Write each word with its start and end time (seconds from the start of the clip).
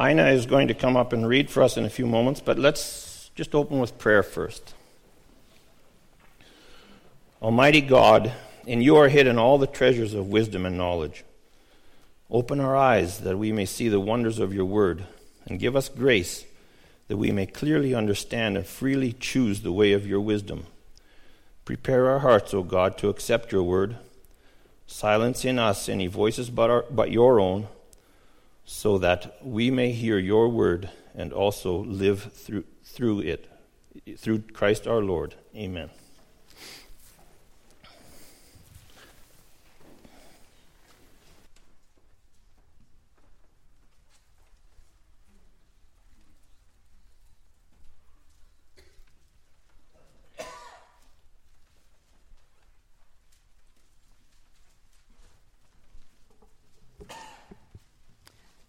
Ina 0.00 0.28
is 0.28 0.46
going 0.46 0.68
to 0.68 0.74
come 0.74 0.96
up 0.96 1.12
and 1.12 1.28
read 1.28 1.50
for 1.50 1.62
us 1.62 1.76
in 1.76 1.84
a 1.84 1.90
few 1.90 2.06
moments, 2.06 2.40
but 2.40 2.58
let's 2.58 3.30
just 3.34 3.54
open 3.54 3.80
with 3.80 3.98
prayer 3.98 4.22
first. 4.22 4.74
Almighty 7.42 7.82
God, 7.82 8.32
in 8.66 8.80
you 8.80 8.96
are 8.96 9.08
hidden 9.08 9.38
all 9.38 9.58
the 9.58 9.66
treasures 9.66 10.14
of 10.14 10.28
wisdom 10.28 10.64
and 10.64 10.78
knowledge. 10.78 11.24
Open 12.30 12.60
our 12.60 12.76
eyes 12.76 13.20
that 13.20 13.38
we 13.38 13.52
may 13.52 13.66
see 13.66 13.88
the 13.88 14.00
wonders 14.00 14.38
of 14.38 14.54
your 14.54 14.64
word, 14.64 15.04
and 15.46 15.58
give 15.58 15.76
us 15.76 15.88
grace 15.90 16.46
that 17.08 17.16
we 17.16 17.30
may 17.32 17.44
clearly 17.44 17.94
understand 17.94 18.56
and 18.56 18.64
freely 18.66 19.12
choose 19.12 19.60
the 19.60 19.72
way 19.72 19.92
of 19.92 20.06
your 20.06 20.20
wisdom. 20.20 20.64
Prepare 21.64 22.08
our 22.08 22.20
hearts, 22.20 22.54
O 22.54 22.62
God, 22.62 22.96
to 22.98 23.08
accept 23.08 23.52
your 23.52 23.64
word. 23.64 23.96
Silence 24.86 25.44
in 25.44 25.58
us 25.58 25.88
any 25.88 26.06
voices 26.06 26.48
but, 26.50 26.70
our, 26.70 26.84
but 26.90 27.10
your 27.10 27.40
own, 27.40 27.66
so 28.72 28.98
that 28.98 29.36
we 29.42 29.68
may 29.68 29.90
hear 29.90 30.16
your 30.16 30.48
word 30.48 30.88
and 31.12 31.32
also 31.32 31.78
live 31.82 32.32
through, 32.32 32.62
through 32.84 33.18
it. 33.18 33.48
Through 34.16 34.42
Christ 34.52 34.86
our 34.86 35.02
Lord. 35.02 35.34
Amen. 35.56 35.90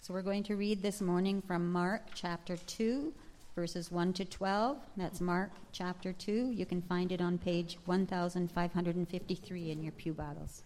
So 0.03 0.15
we're 0.15 0.23
going 0.23 0.41
to 0.45 0.55
read 0.55 0.81
this 0.81 0.99
morning 0.99 1.43
from 1.43 1.71
Mark 1.71 2.01
chapter 2.15 2.57
2, 2.57 3.13
verses 3.55 3.91
1 3.91 4.13
to 4.13 4.25
12. 4.25 4.77
That's 4.97 5.21
Mark 5.21 5.51
chapter 5.73 6.11
2. 6.11 6.49
You 6.55 6.65
can 6.65 6.81
find 6.81 7.11
it 7.11 7.21
on 7.21 7.37
page 7.37 7.77
1553 7.85 9.69
in 9.69 9.83
your 9.83 9.91
Pew 9.91 10.13
Bibles. 10.13 10.63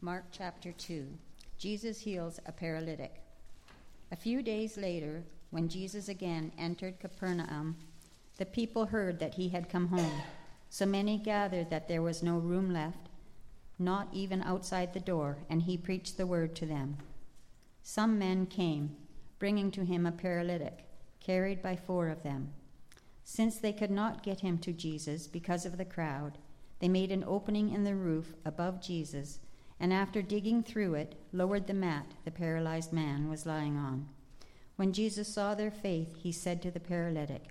Mark 0.00 0.24
chapter 0.32 0.72
2. 0.72 1.06
Jesus 1.58 2.00
heals 2.00 2.40
a 2.46 2.52
paralytic. 2.52 3.20
A 4.12 4.16
few 4.16 4.42
days 4.42 4.78
later, 4.78 5.22
when 5.50 5.68
Jesus 5.68 6.08
again 6.08 6.52
entered 6.56 6.98
Capernaum, 7.00 7.76
the 8.40 8.46
people 8.46 8.86
heard 8.86 9.18
that 9.18 9.34
he 9.34 9.50
had 9.50 9.68
come 9.68 9.88
home. 9.88 10.22
So 10.70 10.86
many 10.86 11.18
gathered 11.18 11.68
that 11.68 11.88
there 11.88 12.00
was 12.00 12.22
no 12.22 12.38
room 12.38 12.72
left, 12.72 13.10
not 13.78 14.08
even 14.14 14.40
outside 14.40 14.94
the 14.94 14.98
door, 14.98 15.36
and 15.50 15.60
he 15.60 15.76
preached 15.76 16.16
the 16.16 16.26
word 16.26 16.56
to 16.56 16.64
them. 16.64 16.96
Some 17.82 18.18
men 18.18 18.46
came, 18.46 18.96
bringing 19.38 19.70
to 19.72 19.84
him 19.84 20.06
a 20.06 20.10
paralytic, 20.10 20.86
carried 21.20 21.60
by 21.60 21.76
four 21.76 22.08
of 22.08 22.22
them. 22.22 22.54
Since 23.24 23.58
they 23.58 23.74
could 23.74 23.90
not 23.90 24.22
get 24.22 24.40
him 24.40 24.56
to 24.60 24.72
Jesus 24.72 25.26
because 25.26 25.66
of 25.66 25.76
the 25.76 25.84
crowd, 25.84 26.38
they 26.78 26.88
made 26.88 27.12
an 27.12 27.24
opening 27.26 27.74
in 27.74 27.84
the 27.84 27.94
roof 27.94 28.32
above 28.46 28.80
Jesus, 28.80 29.40
and 29.78 29.92
after 29.92 30.22
digging 30.22 30.62
through 30.62 30.94
it, 30.94 31.14
lowered 31.34 31.66
the 31.66 31.74
mat 31.74 32.06
the 32.24 32.30
paralyzed 32.30 32.90
man 32.90 33.28
was 33.28 33.44
lying 33.44 33.76
on. 33.76 34.08
When 34.76 34.94
Jesus 34.94 35.28
saw 35.28 35.54
their 35.54 35.70
faith, 35.70 36.16
he 36.16 36.32
said 36.32 36.62
to 36.62 36.70
the 36.70 36.80
paralytic, 36.80 37.50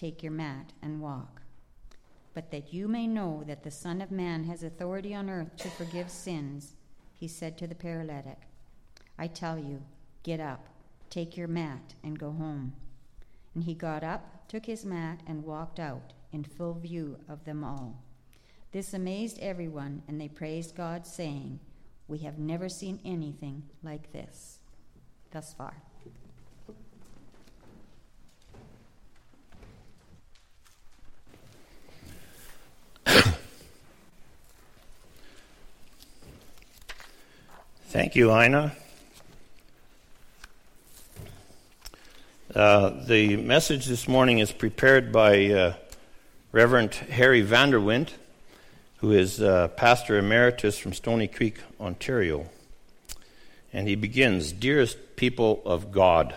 Take 0.00 0.22
your 0.22 0.32
mat 0.32 0.72
and 0.80 1.02
walk. 1.02 1.42
But 2.32 2.50
that 2.52 2.72
you 2.72 2.88
may 2.88 3.06
know 3.06 3.44
that 3.46 3.64
the 3.64 3.70
Son 3.70 4.00
of 4.00 4.10
Man 4.10 4.44
has 4.44 4.62
authority 4.62 5.14
on 5.14 5.28
earth 5.28 5.54
to 5.58 5.68
forgive 5.68 6.08
sins, 6.08 6.72
he 7.12 7.28
said 7.28 7.58
to 7.58 7.66
the 7.66 7.74
paralytic, 7.74 8.38
I 9.18 9.26
tell 9.26 9.58
you, 9.58 9.82
get 10.22 10.40
up, 10.40 10.68
take 11.10 11.36
your 11.36 11.48
mat, 11.48 11.92
and 12.02 12.18
go 12.18 12.32
home. 12.32 12.72
And 13.54 13.64
he 13.64 13.74
got 13.74 14.02
up, 14.02 14.48
took 14.48 14.64
his 14.64 14.86
mat, 14.86 15.20
and 15.26 15.44
walked 15.44 15.78
out 15.78 16.14
in 16.32 16.44
full 16.44 16.72
view 16.72 17.18
of 17.28 17.44
them 17.44 17.62
all. 17.62 18.02
This 18.72 18.94
amazed 18.94 19.38
everyone, 19.40 20.02
and 20.08 20.18
they 20.18 20.28
praised 20.28 20.74
God, 20.74 21.06
saying, 21.06 21.60
We 22.08 22.20
have 22.20 22.38
never 22.38 22.70
seen 22.70 23.00
anything 23.04 23.64
like 23.82 24.14
this. 24.14 24.60
Thus 25.30 25.52
far. 25.52 25.74
Thank 38.00 38.16
you, 38.16 38.32
Ina. 38.32 38.72
Uh, 42.54 43.04
the 43.04 43.36
message 43.36 43.84
this 43.84 44.08
morning 44.08 44.38
is 44.38 44.52
prepared 44.52 45.12
by 45.12 45.50
uh, 45.50 45.74
Reverend 46.50 46.94
Harry 46.94 47.44
Vanderwint, 47.44 48.12
who 49.00 49.12
is 49.12 49.42
uh, 49.42 49.68
pastor 49.76 50.16
emeritus 50.16 50.78
from 50.78 50.94
Stony 50.94 51.28
Creek, 51.28 51.58
Ontario. 51.78 52.46
And 53.70 53.86
he 53.86 53.96
begins 53.96 54.50
Dearest 54.50 55.16
people 55.16 55.60
of 55.66 55.92
God, 55.92 56.34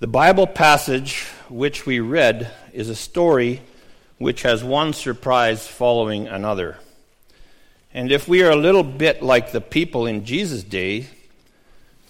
the 0.00 0.08
Bible 0.08 0.48
passage 0.48 1.22
which 1.48 1.86
we 1.86 2.00
read 2.00 2.50
is 2.72 2.88
a 2.88 2.96
story 2.96 3.62
which 4.18 4.42
has 4.42 4.64
one 4.64 4.92
surprise 4.92 5.68
following 5.68 6.26
another. 6.26 6.78
And 7.92 8.12
if 8.12 8.28
we 8.28 8.42
are 8.42 8.50
a 8.50 8.56
little 8.56 8.84
bit 8.84 9.22
like 9.22 9.52
the 9.52 9.60
people 9.60 10.06
in 10.06 10.24
Jesus' 10.24 10.62
day, 10.62 11.08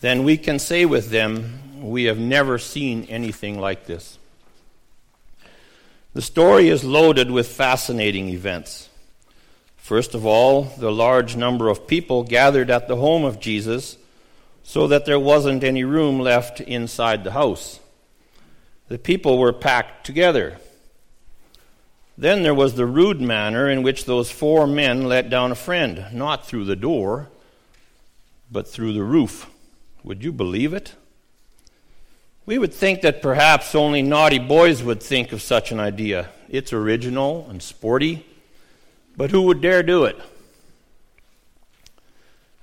then 0.01 0.25
we 0.25 0.37
can 0.37 0.59
say 0.59 0.85
with 0.85 1.11
them, 1.11 1.81
We 1.81 2.05
have 2.05 2.19
never 2.19 2.59
seen 2.59 3.05
anything 3.05 3.59
like 3.59 3.87
this. 3.87 4.19
The 6.13 6.23
story 6.23 6.69
is 6.69 6.83
loaded 6.85 7.31
with 7.31 7.49
fascinating 7.49 8.29
events. 8.29 8.89
First 9.77 10.15
of 10.15 10.27
all, 10.27 10.65
the 10.77 10.93
large 10.93 11.37
number 11.37 11.69
of 11.69 11.87
people 11.87 12.25
gathered 12.25 12.71
at 12.71 12.89
the 12.89 12.97
home 12.97 13.25
of 13.25 13.41
Jesus 13.41 13.97
so 14.63 14.87
that 14.89 15.07
there 15.07 15.19
wasn't 15.19 15.65
any 15.65 15.85
room 15.85 16.21
left 16.21 16.61
inside 16.61 17.25
the 17.25 17.33
house. 17.33 17.81
The 18.89 18.99
people 18.99 19.39
were 19.39 19.53
packed 19.53 20.05
together. 20.05 20.59
Then 22.21 22.43
there 22.43 22.55
was 22.55 22.75
the 22.75 22.85
rude 22.85 23.19
manner 23.19 23.71
in 23.71 23.83
which 23.83 24.05
those 24.05 24.31
four 24.31 24.67
men 24.67 25.09
let 25.09 25.31
down 25.31 25.53
a 25.53 25.55
friend, 25.55 26.05
not 26.13 26.47
through 26.47 26.67
the 26.67 26.77
door, 26.77 27.31
but 28.53 28.69
through 28.69 28.93
the 28.93 29.03
roof. 29.03 29.49
Would 30.05 30.23
you 30.23 30.31
believe 30.31 30.75
it? 30.75 30.93
We 32.45 32.59
would 32.59 32.75
think 32.75 33.01
that 33.01 33.23
perhaps 33.23 33.75
only 33.75 34.03
naughty 34.03 34.39
boys 34.39 34.83
would 34.83 35.03
think 35.03 35.33
of 35.33 35.41
such 35.41 35.73
an 35.73 35.81
idea. 35.81 36.29
It's 36.51 36.75
original 36.75 37.47
and 37.49 37.63
sporty, 37.63 38.27
but 39.17 39.31
who 39.31 39.41
would 39.45 39.63
dare 39.63 39.83
do 39.83 40.05
it? 40.05 40.19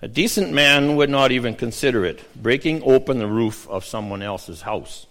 A 0.03 0.07
decent 0.07 0.53
man 0.53 0.95
would 0.98 1.10
not 1.10 1.31
even 1.31 1.56
consider 1.56 2.06
it, 2.06 2.24
breaking 2.39 2.83
open 2.83 3.18
the 3.18 3.25
roof 3.25 3.68
of 3.69 3.86
someone 3.86 4.21
else's 4.21 4.62
house. 4.62 5.07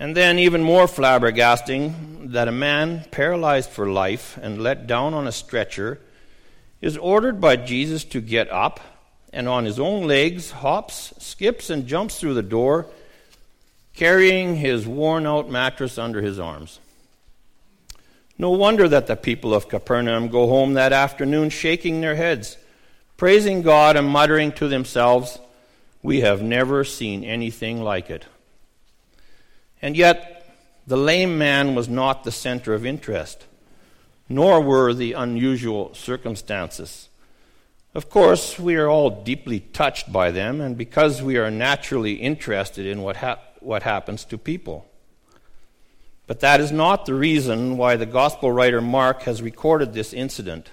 And 0.00 0.16
then, 0.16 0.38
even 0.38 0.62
more 0.62 0.86
flabbergasting, 0.86 2.32
that 2.32 2.46
a 2.46 2.52
man 2.52 3.04
paralyzed 3.10 3.70
for 3.70 3.88
life 3.88 4.38
and 4.40 4.62
let 4.62 4.86
down 4.86 5.12
on 5.12 5.26
a 5.26 5.32
stretcher 5.32 5.98
is 6.80 6.96
ordered 6.96 7.40
by 7.40 7.56
Jesus 7.56 8.04
to 8.04 8.20
get 8.20 8.50
up 8.50 8.80
and 9.32 9.48
on 9.48 9.64
his 9.64 9.78
own 9.78 10.06
legs 10.06 10.52
hops, 10.52 11.12
skips, 11.18 11.68
and 11.68 11.86
jumps 11.86 12.20
through 12.20 12.34
the 12.34 12.42
door, 12.42 12.86
carrying 13.94 14.56
his 14.56 14.86
worn 14.86 15.26
out 15.26 15.50
mattress 15.50 15.98
under 15.98 16.22
his 16.22 16.38
arms. 16.38 16.78
No 18.38 18.50
wonder 18.50 18.86
that 18.88 19.08
the 19.08 19.16
people 19.16 19.52
of 19.52 19.68
Capernaum 19.68 20.28
go 20.28 20.46
home 20.46 20.74
that 20.74 20.92
afternoon 20.92 21.50
shaking 21.50 22.00
their 22.00 22.14
heads, 22.14 22.56
praising 23.16 23.62
God 23.62 23.96
and 23.96 24.08
muttering 24.08 24.52
to 24.52 24.68
themselves, 24.68 25.40
We 26.02 26.20
have 26.20 26.40
never 26.40 26.84
seen 26.84 27.24
anything 27.24 27.82
like 27.82 28.10
it. 28.10 28.26
And 29.80 29.96
yet, 29.96 30.54
the 30.86 30.96
lame 30.96 31.38
man 31.38 31.74
was 31.74 31.88
not 31.88 32.24
the 32.24 32.32
center 32.32 32.74
of 32.74 32.86
interest. 32.86 33.46
nor 34.28 34.60
were 34.60 34.92
the 34.92 35.14
unusual 35.14 35.94
circumstances. 35.94 37.08
Of 37.94 38.10
course, 38.10 38.58
we 38.58 38.76
are 38.76 38.88
all 38.88 39.10
deeply 39.22 39.60
touched 39.60 40.12
by 40.12 40.30
them, 40.30 40.60
and 40.60 40.76
because 40.76 41.22
we 41.22 41.38
are 41.38 41.50
naturally 41.50 42.14
interested 42.14 42.86
in 42.86 43.02
what, 43.02 43.16
hap- 43.16 43.56
what 43.60 43.82
happens 43.82 44.24
to 44.26 44.38
people. 44.38 44.86
But 46.26 46.40
that 46.40 46.60
is 46.60 46.70
not 46.70 47.06
the 47.06 47.14
reason 47.14 47.78
why 47.78 47.96
the 47.96 48.04
gospel 48.04 48.52
writer 48.52 48.82
Mark 48.82 49.22
has 49.22 49.40
recorded 49.40 49.94
this 49.94 50.12
incident. 50.12 50.70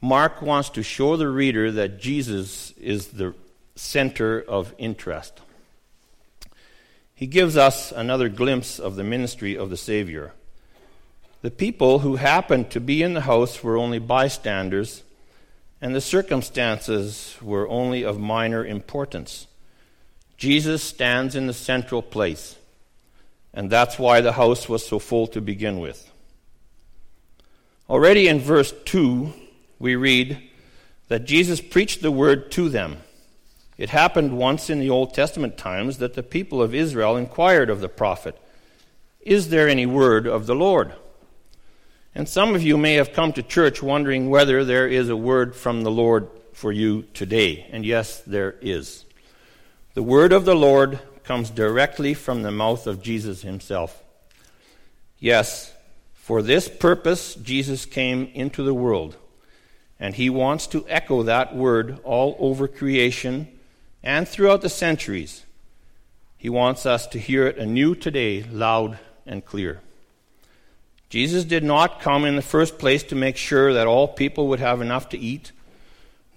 Mark 0.00 0.42
wants 0.42 0.70
to 0.70 0.82
show 0.82 1.16
the 1.16 1.28
reader 1.28 1.70
that 1.70 2.00
Jesus 2.00 2.72
is 2.72 3.08
the 3.08 3.34
center 3.76 4.40
of 4.40 4.74
interest. 4.78 5.40
He 7.20 7.26
gives 7.26 7.54
us 7.54 7.92
another 7.92 8.30
glimpse 8.30 8.78
of 8.78 8.96
the 8.96 9.04
ministry 9.04 9.54
of 9.54 9.68
the 9.68 9.76
Savior. 9.76 10.32
The 11.42 11.50
people 11.50 11.98
who 11.98 12.16
happened 12.16 12.70
to 12.70 12.80
be 12.80 13.02
in 13.02 13.12
the 13.12 13.20
house 13.20 13.62
were 13.62 13.76
only 13.76 13.98
bystanders, 13.98 15.02
and 15.82 15.94
the 15.94 16.00
circumstances 16.00 17.36
were 17.42 17.68
only 17.68 18.04
of 18.04 18.18
minor 18.18 18.64
importance. 18.64 19.46
Jesus 20.38 20.82
stands 20.82 21.36
in 21.36 21.46
the 21.46 21.52
central 21.52 22.00
place. 22.00 22.56
And 23.52 23.68
that's 23.68 23.98
why 23.98 24.22
the 24.22 24.32
house 24.32 24.66
was 24.66 24.86
so 24.86 24.98
full 24.98 25.26
to 25.26 25.42
begin 25.42 25.78
with. 25.78 26.10
Already 27.90 28.28
in 28.28 28.40
verse 28.40 28.72
2, 28.86 29.30
we 29.78 29.94
read 29.94 30.42
that 31.08 31.26
Jesus 31.26 31.60
preached 31.60 32.00
the 32.00 32.10
word 32.10 32.50
to 32.52 32.70
them. 32.70 32.96
It 33.80 33.88
happened 33.88 34.36
once 34.36 34.68
in 34.68 34.78
the 34.78 34.90
Old 34.90 35.14
Testament 35.14 35.56
times 35.56 35.96
that 35.98 36.12
the 36.12 36.22
people 36.22 36.60
of 36.60 36.74
Israel 36.74 37.16
inquired 37.16 37.70
of 37.70 37.80
the 37.80 37.88
prophet, 37.88 38.36
Is 39.22 39.48
there 39.48 39.70
any 39.70 39.86
word 39.86 40.26
of 40.26 40.46
the 40.46 40.54
Lord? 40.54 40.92
And 42.14 42.28
some 42.28 42.54
of 42.54 42.62
you 42.62 42.76
may 42.76 42.96
have 42.96 43.14
come 43.14 43.32
to 43.32 43.42
church 43.42 43.82
wondering 43.82 44.28
whether 44.28 44.66
there 44.66 44.86
is 44.86 45.08
a 45.08 45.16
word 45.16 45.56
from 45.56 45.82
the 45.82 45.90
Lord 45.90 46.28
for 46.52 46.70
you 46.70 47.06
today. 47.14 47.66
And 47.72 47.86
yes, 47.86 48.20
there 48.20 48.56
is. 48.60 49.06
The 49.94 50.02
word 50.02 50.34
of 50.34 50.44
the 50.44 50.54
Lord 50.54 51.00
comes 51.24 51.48
directly 51.48 52.12
from 52.12 52.42
the 52.42 52.50
mouth 52.50 52.86
of 52.86 53.02
Jesus 53.02 53.40
himself. 53.40 54.04
Yes, 55.18 55.72
for 56.12 56.42
this 56.42 56.68
purpose 56.68 57.34
Jesus 57.34 57.86
came 57.86 58.30
into 58.34 58.62
the 58.62 58.74
world, 58.74 59.16
and 59.98 60.16
he 60.16 60.28
wants 60.28 60.66
to 60.66 60.84
echo 60.86 61.22
that 61.22 61.56
word 61.56 61.98
all 62.04 62.36
over 62.38 62.68
creation 62.68 63.48
and 64.02 64.26
throughout 64.26 64.62
the 64.62 64.68
centuries. 64.68 65.44
He 66.36 66.48
wants 66.48 66.86
us 66.86 67.06
to 67.08 67.18
hear 67.18 67.46
it 67.46 67.58
anew 67.58 67.94
today, 67.94 68.42
loud 68.42 68.98
and 69.26 69.44
clear. 69.44 69.80
Jesus 71.10 71.44
did 71.44 71.64
not 71.64 72.00
come 72.00 72.24
in 72.24 72.36
the 72.36 72.42
first 72.42 72.78
place 72.78 73.02
to 73.04 73.14
make 73.14 73.36
sure 73.36 73.74
that 73.74 73.86
all 73.86 74.08
people 74.08 74.48
would 74.48 74.60
have 74.60 74.80
enough 74.80 75.08
to 75.10 75.18
eat, 75.18 75.52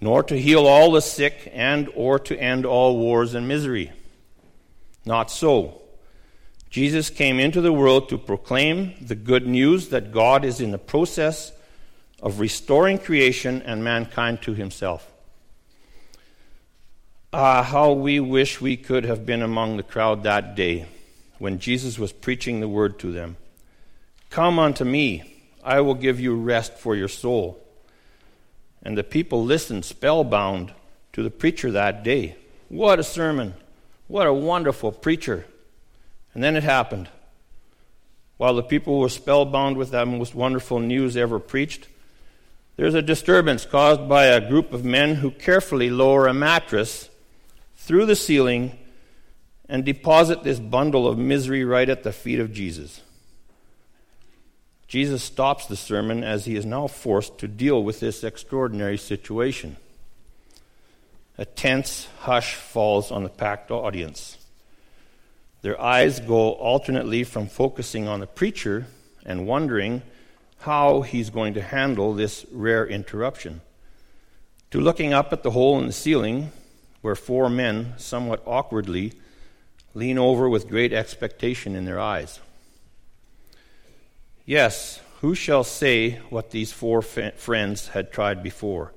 nor 0.00 0.22
to 0.24 0.38
heal 0.38 0.66
all 0.66 0.92
the 0.92 1.00
sick 1.00 1.50
and 1.54 1.88
or 1.94 2.18
to 2.18 2.36
end 2.38 2.66
all 2.66 2.98
wars 2.98 3.34
and 3.34 3.48
misery. 3.48 3.92
Not 5.06 5.30
so. 5.30 5.80
Jesus 6.68 7.08
came 7.08 7.38
into 7.38 7.60
the 7.60 7.72
world 7.72 8.08
to 8.08 8.18
proclaim 8.18 8.94
the 9.00 9.14
good 9.14 9.46
news 9.46 9.90
that 9.90 10.10
God 10.10 10.44
is 10.44 10.60
in 10.60 10.72
the 10.72 10.78
process 10.78 11.52
of 12.20 12.40
restoring 12.40 12.98
creation 12.98 13.62
and 13.62 13.84
mankind 13.84 14.42
to 14.42 14.54
himself. 14.54 15.13
Ah, 17.36 17.64
how 17.64 17.90
we 17.90 18.20
wish 18.20 18.60
we 18.60 18.76
could 18.76 19.04
have 19.04 19.26
been 19.26 19.42
among 19.42 19.76
the 19.76 19.82
crowd 19.82 20.22
that 20.22 20.54
day 20.54 20.86
when 21.40 21.58
Jesus 21.58 21.98
was 21.98 22.12
preaching 22.12 22.60
the 22.60 22.68
word 22.68 22.96
to 23.00 23.10
them. 23.10 23.36
Come 24.30 24.60
unto 24.60 24.84
me, 24.84 25.42
I 25.64 25.80
will 25.80 25.96
give 25.96 26.20
you 26.20 26.36
rest 26.36 26.78
for 26.78 26.94
your 26.94 27.08
soul. 27.08 27.60
And 28.84 28.96
the 28.96 29.02
people 29.02 29.42
listened 29.42 29.84
spellbound 29.84 30.72
to 31.14 31.24
the 31.24 31.30
preacher 31.30 31.72
that 31.72 32.04
day. 32.04 32.36
What 32.68 33.00
a 33.00 33.02
sermon! 33.02 33.54
What 34.06 34.28
a 34.28 34.32
wonderful 34.32 34.92
preacher. 34.92 35.44
And 36.34 36.44
then 36.44 36.54
it 36.54 36.62
happened. 36.62 37.08
While 38.36 38.54
the 38.54 38.62
people 38.62 39.00
were 39.00 39.08
spellbound 39.08 39.76
with 39.76 39.90
that 39.90 40.06
most 40.06 40.36
wonderful 40.36 40.78
news 40.78 41.16
ever 41.16 41.40
preached, 41.40 41.88
there's 42.76 42.94
a 42.94 43.02
disturbance 43.02 43.66
caused 43.66 44.08
by 44.08 44.26
a 44.26 44.48
group 44.48 44.72
of 44.72 44.84
men 44.84 45.16
who 45.16 45.32
carefully 45.32 45.90
lower 45.90 46.28
a 46.28 46.32
mattress 46.32 47.08
through 47.84 48.06
the 48.06 48.16
ceiling 48.16 48.78
and 49.68 49.84
deposit 49.84 50.42
this 50.42 50.58
bundle 50.58 51.06
of 51.06 51.18
misery 51.18 51.64
right 51.64 51.90
at 51.90 52.02
the 52.02 52.12
feet 52.12 52.40
of 52.40 52.50
Jesus. 52.50 53.02
Jesus 54.88 55.22
stops 55.22 55.66
the 55.66 55.76
sermon 55.76 56.24
as 56.24 56.46
he 56.46 56.56
is 56.56 56.64
now 56.64 56.86
forced 56.86 57.38
to 57.38 57.48
deal 57.48 57.82
with 57.82 58.00
this 58.00 58.24
extraordinary 58.24 58.96
situation. 58.96 59.76
A 61.36 61.44
tense 61.44 62.08
hush 62.20 62.54
falls 62.54 63.10
on 63.10 63.22
the 63.22 63.28
packed 63.28 63.70
audience. 63.70 64.38
Their 65.60 65.78
eyes 65.78 66.20
go 66.20 66.52
alternately 66.52 67.22
from 67.22 67.48
focusing 67.48 68.08
on 68.08 68.20
the 68.20 68.26
preacher 68.26 68.86
and 69.26 69.46
wondering 69.46 70.00
how 70.60 71.02
he's 71.02 71.28
going 71.28 71.52
to 71.52 71.62
handle 71.62 72.14
this 72.14 72.46
rare 72.50 72.86
interruption 72.86 73.60
to 74.70 74.80
looking 74.80 75.12
up 75.12 75.34
at 75.34 75.42
the 75.42 75.50
hole 75.50 75.78
in 75.78 75.86
the 75.86 75.92
ceiling 75.92 76.50
where 77.04 77.14
four 77.14 77.50
men, 77.50 77.92
somewhat 77.98 78.42
awkwardly, 78.46 79.12
lean 79.92 80.16
over 80.16 80.48
with 80.48 80.70
great 80.70 80.90
expectation 80.90 81.76
in 81.76 81.84
their 81.84 82.00
eyes. 82.00 82.40
Yes, 84.46 85.02
who 85.20 85.34
shall 85.34 85.64
say 85.64 86.12
what 86.30 86.50
these 86.50 86.72
four 86.72 87.02
friends 87.02 87.88
had 87.88 88.10
tried 88.10 88.42
before? 88.42 88.94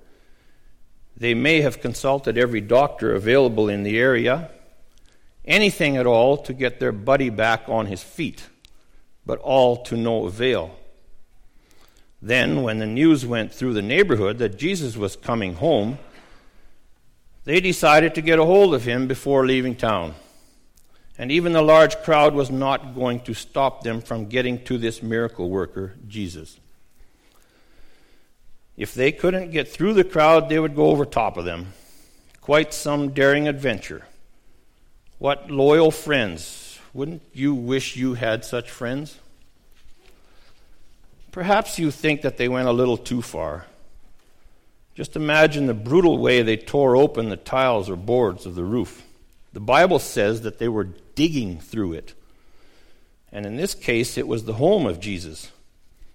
They 1.18 1.34
may 1.34 1.60
have 1.60 1.82
consulted 1.82 2.38
every 2.38 2.62
doctor 2.62 3.14
available 3.14 3.68
in 3.68 3.84
the 3.84 4.00
area, 4.00 4.52
anything 5.44 5.98
at 5.98 6.08
all 6.08 6.38
to 6.38 6.54
get 6.54 6.80
their 6.80 6.94
buddy 6.94 7.30
back 7.30 7.68
on 7.68 7.88
his 7.88 8.04
feet, 8.04 8.48
but 9.26 9.40
all 9.40 9.84
to 9.84 9.98
no 9.98 10.28
avail. 10.28 10.78
Then, 12.22 12.64
when 12.64 12.80
the 12.80 12.86
news 12.86 13.26
went 13.26 13.54
through 13.54 13.74
the 13.74 13.82
neighborhood 13.82 14.38
that 14.38 14.58
Jesus 14.58 14.96
was 14.96 15.18
coming 15.18 15.56
home, 15.56 16.00
they 17.48 17.62
decided 17.62 18.14
to 18.14 18.22
get 18.22 18.40
a 18.40 18.44
hold 18.44 18.74
of 18.74 18.84
him 18.84 19.08
before 19.08 19.46
leaving 19.46 19.74
town. 19.74 20.14
And 21.18 21.32
even 21.32 21.54
the 21.54 21.62
large 21.62 21.96
crowd 22.00 22.34
was 22.34 22.52
not 22.52 22.94
going 22.94 23.22
to 23.22 23.34
stop 23.34 23.84
them 23.84 24.02
from 24.02 24.28
getting 24.28 24.62
to 24.66 24.78
this 24.78 25.02
miracle 25.02 25.50
worker, 25.50 25.94
Jesus. 26.10 26.60
If 28.76 28.94
they 28.94 29.14
couldn't 29.14 29.52
get 29.52 29.70
through 29.70 29.94
the 29.94 30.04
crowd, 30.04 30.50
they 30.50 30.60
would 30.60 30.76
go 30.76 30.88
over 30.88 31.06
top 31.06 31.38
of 31.38 31.46
them. 31.46 31.68
Quite 32.42 32.74
some 32.74 33.12
daring 33.12 33.48
adventure. 33.48 34.04
What 35.18 35.50
loyal 35.50 35.90
friends. 35.90 36.78
Wouldn't 36.94 37.22
you 37.32 37.56
wish 37.56 37.96
you 37.96 38.16
had 38.16 38.44
such 38.44 38.70
friends? 38.70 39.20
Perhaps 41.32 41.80
you 41.80 41.92
think 41.92 42.24
that 42.24 42.36
they 42.36 42.50
went 42.50 42.68
a 42.68 42.74
little 42.74 42.98
too 42.98 43.22
far. 43.22 43.68
Just 44.98 45.16
imagine 45.16 45.68
the 45.68 45.76
brutal 45.76 46.18
way 46.18 46.42
they 46.42 46.58
tore 46.58 46.96
open 46.96 47.30
the 47.30 47.38
tiles 47.38 47.88
or 47.88 47.96
boards 47.96 48.48
of 48.48 48.56
the 48.56 48.64
roof. 48.64 49.04
The 49.54 49.60
Bible 49.60 50.00
says 50.00 50.42
that 50.42 50.58
they 50.58 50.68
were 50.68 50.90
digging 51.14 51.60
through 51.60 51.94
it. 51.94 52.16
And 53.32 53.46
in 53.46 53.58
this 53.58 53.76
case, 53.76 54.18
it 54.18 54.28
was 54.28 54.46
the 54.46 54.56
home 54.56 54.88
of 54.88 55.00
Jesus. 55.00 55.52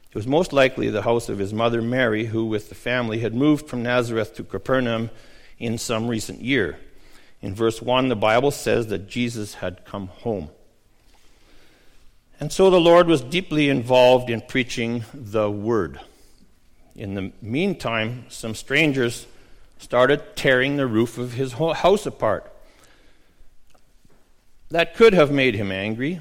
It 0.09 0.17
was 0.17 0.27
most 0.27 0.53
likely 0.53 0.91
the 0.91 1.03
house 1.03 1.29
of 1.29 1.39
his 1.39 1.55
mother 1.55 1.81
Mary, 1.81 2.25
who, 2.25 2.47
with 2.47 2.71
the 2.71 2.75
family, 2.75 3.21
had 3.21 3.37
moved 3.37 3.69
from 3.69 3.85
Nazareth 3.85 4.35
to 4.35 4.43
Capernaum 4.43 5.11
in 5.61 5.79
some 5.79 6.09
recent 6.09 6.41
year. 6.41 6.77
In 7.41 7.55
verse 7.55 7.81
1, 7.81 8.09
the 8.09 8.17
Bible 8.17 8.51
says 8.51 8.89
that 8.89 9.09
Jesus 9.09 9.55
had 9.55 9.85
come 9.85 10.09
home. 10.09 10.51
And 12.41 12.51
so 12.51 12.69
the 12.69 12.81
Lord 12.81 13.07
was 13.07 13.21
deeply 13.21 13.69
involved 13.69 14.29
in 14.29 14.41
preaching 14.41 15.05
the 15.15 15.49
word. 15.49 16.01
In 16.95 17.15
the 17.15 17.33
meantime, 17.41 18.27
some 18.29 18.55
strangers 18.55 19.27
started 19.79 20.37
tearing 20.37 20.77
the 20.77 20.87
roof 20.87 21.19
of 21.19 21.33
his 21.33 21.55
house 21.55 22.07
apart. 22.07 22.53
That 24.71 24.95
could 24.95 25.13
have 25.13 25.31
made 25.31 25.55
him 25.55 25.73
angry, 25.73 26.21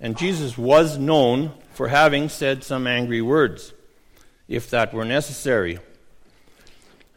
and 0.00 0.16
Jesus 0.18 0.58
was 0.58 0.98
known 0.98 1.52
for 1.72 1.88
having 1.88 2.28
said 2.28 2.64
some 2.64 2.86
angry 2.86 3.22
words, 3.22 3.72
if 4.48 4.70
that 4.70 4.92
were 4.92 5.04
necessary. 5.04 5.78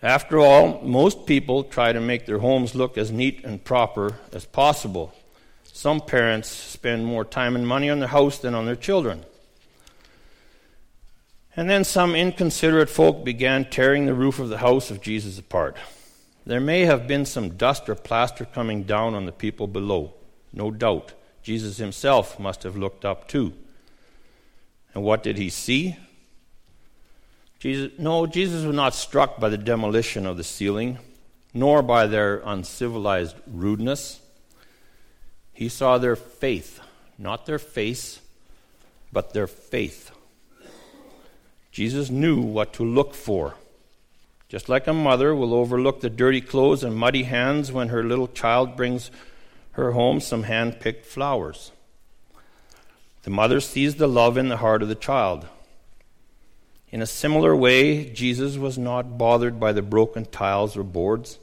After 0.01 0.39
all, 0.39 0.81
most 0.81 1.25
people 1.25 1.63
try 1.63 1.91
to 1.91 1.99
make 1.99 2.25
their 2.25 2.39
homes 2.39 2.75
look 2.75 2.97
as 2.97 3.11
neat 3.11 3.43
and 3.43 3.63
proper 3.63 4.15
as 4.31 4.45
possible. 4.45 5.13
Some 5.63 6.01
parents 6.01 6.49
spend 6.49 7.05
more 7.05 7.25
time 7.25 7.55
and 7.55 7.67
money 7.67 7.89
on 7.89 7.99
their 7.99 8.07
house 8.07 8.37
than 8.37 8.55
on 8.55 8.65
their 8.65 8.75
children. 8.75 9.25
And 11.59 11.69
then 11.69 11.83
some 11.83 12.15
inconsiderate 12.15 12.89
folk 12.89 13.25
began 13.25 13.69
tearing 13.69 14.05
the 14.05 14.13
roof 14.13 14.39
of 14.39 14.47
the 14.47 14.59
house 14.59 14.89
of 14.91 15.01
Jesus 15.01 15.37
apart. 15.37 15.75
There 16.45 16.61
may 16.61 16.85
have 16.85 17.05
been 17.05 17.25
some 17.25 17.57
dust 17.57 17.89
or 17.89 17.95
plaster 17.95 18.45
coming 18.45 18.83
down 18.83 19.13
on 19.13 19.25
the 19.25 19.33
people 19.33 19.67
below, 19.67 20.13
no 20.53 20.71
doubt. 20.71 21.11
Jesus 21.43 21.75
himself 21.75 22.39
must 22.39 22.63
have 22.63 22.77
looked 22.77 23.03
up 23.03 23.27
too. 23.27 23.51
And 24.93 25.03
what 25.03 25.21
did 25.21 25.37
he 25.37 25.49
see? 25.49 25.97
Jesus, 27.59 27.91
no, 27.99 28.25
Jesus 28.25 28.63
was 28.63 28.73
not 28.73 28.93
struck 28.93 29.37
by 29.37 29.49
the 29.49 29.57
demolition 29.57 30.25
of 30.25 30.37
the 30.37 30.45
ceiling, 30.45 30.97
nor 31.53 31.81
by 31.81 32.07
their 32.07 32.41
uncivilized 32.45 33.35
rudeness. 33.45 34.21
He 35.51 35.67
saw 35.67 35.97
their 35.97 36.15
faith, 36.15 36.79
not 37.17 37.45
their 37.45 37.59
face, 37.59 38.21
but 39.11 39.33
their 39.33 39.47
faith. 39.47 40.11
Jesus 41.71 42.09
knew 42.09 42.41
what 42.41 42.73
to 42.73 42.83
look 42.83 43.13
for. 43.13 43.55
Just 44.47 44.67
like 44.67 44.87
a 44.87 44.93
mother 44.93 45.35
will 45.35 45.53
overlook 45.53 46.01
the 46.01 46.09
dirty 46.09 46.41
clothes 46.41 46.83
and 46.83 46.95
muddy 46.95 47.23
hands 47.23 47.71
when 47.71 47.89
her 47.89 48.03
little 48.03 48.27
child 48.27 48.75
brings 48.75 49.11
her 49.71 49.91
home 49.91 50.19
some 50.19 50.43
hand 50.43 50.79
picked 50.79 51.05
flowers. 51.05 51.71
The 53.23 53.29
mother 53.29 53.59
sees 53.59 53.95
the 53.95 54.07
love 54.07 54.37
in 54.37 54.49
the 54.49 54.57
heart 54.57 54.81
of 54.81 54.89
the 54.89 54.95
child. 54.95 55.47
In 56.89 57.01
a 57.01 57.05
similar 57.05 57.55
way, 57.55 58.09
Jesus 58.09 58.57
was 58.57 58.77
not 58.77 59.17
bothered 59.17 59.59
by 59.59 59.71
the 59.71 59.83
broken 59.83 60.25
tiles 60.25 60.75
or 60.75 60.83
boards. 60.83 61.37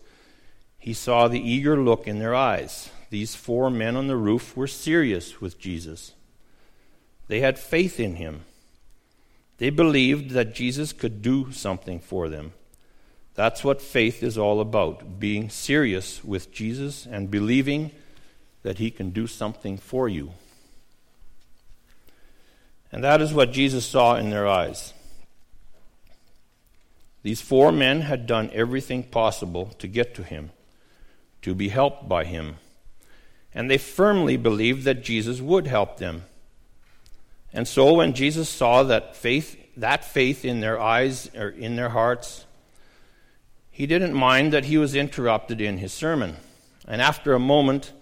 He 0.78 0.92
saw 0.92 1.28
the 1.28 1.40
eager 1.40 1.76
look 1.76 2.09
in 2.09 2.18
their 2.18 2.35
eyes. 2.35 2.90
These 3.11 3.37
four 3.37 3.71
men 3.71 3.95
on 3.95 4.09
the 4.09 4.16
roof 4.16 4.56
were 4.56 4.66
serious 4.66 5.40
with 5.40 5.61
Jesus. 5.61 6.12
They 7.28 7.40
had 7.40 7.59
faith 7.59 8.00
in 8.00 8.16
him. 8.16 8.45
They 9.58 9.70
believed 9.70 10.30
that 10.30 10.54
Jesus 10.54 10.92
could 10.92 11.22
do 11.22 11.50
something 11.52 12.00
for 12.00 12.28
them. 12.28 12.52
That's 13.34 13.62
what 13.62 13.82
faith 13.82 14.22
is 14.22 14.38
all 14.38 14.60
about 14.60 15.20
being 15.20 15.50
serious 15.50 16.25
with 16.25 16.52
Jesus 16.52 17.06
and 17.06 17.30
believing 17.30 17.90
that 18.62 18.78
he 18.78 18.90
can 18.90 19.10
do 19.10 19.26
something 19.26 19.76
for 19.76 20.08
you. 20.08 20.32
And 22.90 23.04
that 23.04 23.20
is 23.20 23.34
what 23.34 23.52
Jesus 23.52 23.84
saw 23.84 24.16
in 24.16 24.30
their 24.30 24.46
eyes. 24.48 24.94
These 27.22 27.40
four 27.40 27.72
men 27.72 28.02
had 28.02 28.26
done 28.26 28.50
everything 28.52 29.02
possible 29.02 29.66
to 29.78 29.88
get 29.88 30.14
to 30.14 30.22
him, 30.22 30.50
to 31.42 31.54
be 31.54 31.68
helped 31.68 32.08
by 32.08 32.25
him. 32.25 32.56
And 33.52 33.70
they 33.70 33.78
firmly 33.78 34.36
believed 34.36 34.84
that 34.84 35.02
Jesus 35.02 35.40
would 35.40 35.66
help 35.66 35.98
them. 35.98 36.25
And 37.56 37.66
so 37.66 37.94
when 37.94 38.12
Jesus 38.12 38.50
saw 38.50 38.82
that 38.82 39.16
faith, 39.16 39.58
that 39.78 40.04
faith 40.04 40.44
in 40.44 40.60
their 40.60 40.78
eyes 40.78 41.30
or 41.34 41.48
in 41.48 41.75
their 41.75 41.88
hearts, 41.88 42.44
he 43.70 43.86
didn't 43.86 44.12
mind 44.12 44.52
that 44.52 44.66
he 44.66 44.76
was 44.76 44.94
interrupted 44.94 45.62
in 45.62 45.78
his 45.78 45.90
sermon. 45.90 46.36
And 46.86 47.00
after 47.00 47.32
a 47.32 47.38
moment 47.38 47.94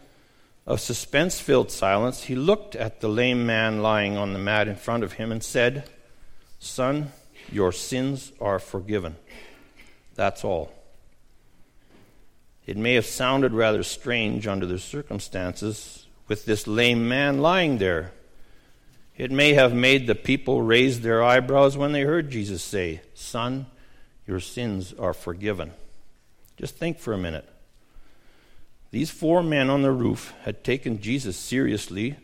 of 0.66 0.80
suspense 0.80 1.38
filled 1.38 1.70
silence, 1.70 2.25
he 2.25 2.34
looked 2.34 2.75
at 2.75 3.00
the 3.00 3.08
lame 3.08 3.46
man 3.46 3.80
lying 3.80 4.16
on 4.16 4.32
the 4.32 4.40
mat 4.40 4.66
in 4.66 4.75
front 4.75 5.04
of 5.04 5.12
him 5.12 5.30
and 5.30 5.40
said, 5.40 5.88
Son, 6.58 7.12
your 7.52 7.70
sins 7.70 8.32
are 8.40 8.58
forgiven. 8.58 9.14
That's 10.16 10.44
all. 10.44 10.73
It 12.66 12.76
may 12.76 12.94
have 12.94 13.06
sounded 13.06 13.52
rather 13.52 13.84
strange 13.84 14.49
under 14.49 14.66
the 14.66 14.80
circumstances 14.80 16.06
with 16.26 16.44
this 16.44 16.66
lame 16.66 17.08
man 17.08 17.38
lying 17.38 17.78
there. 17.78 18.11
It 19.16 19.30
may 19.30 19.54
have 19.54 19.73
made 19.73 20.06
the 20.06 20.14
people 20.14 20.62
raise 20.62 21.00
their 21.00 21.23
eyebrows 21.23 21.76
when 21.76 21.92
they 21.92 22.02
heard 22.02 22.30
Jesus 22.30 22.62
say, 22.62 23.00
Son, 23.14 23.66
your 24.26 24.40
sins 24.40 24.92
are 24.99 25.14
forgiven. 25.14 25.73
Just 26.56 26.76
think 26.76 26.99
for 26.99 27.12
a 27.12 27.18
minute. 27.18 27.49
These 28.90 29.11
four 29.11 29.42
men 29.42 29.71
on 29.71 29.83
the 29.83 29.92
roof 29.92 30.33
had 30.42 30.64
taken 30.64 31.00
Jesus 31.00 31.37
seriously 31.37 32.16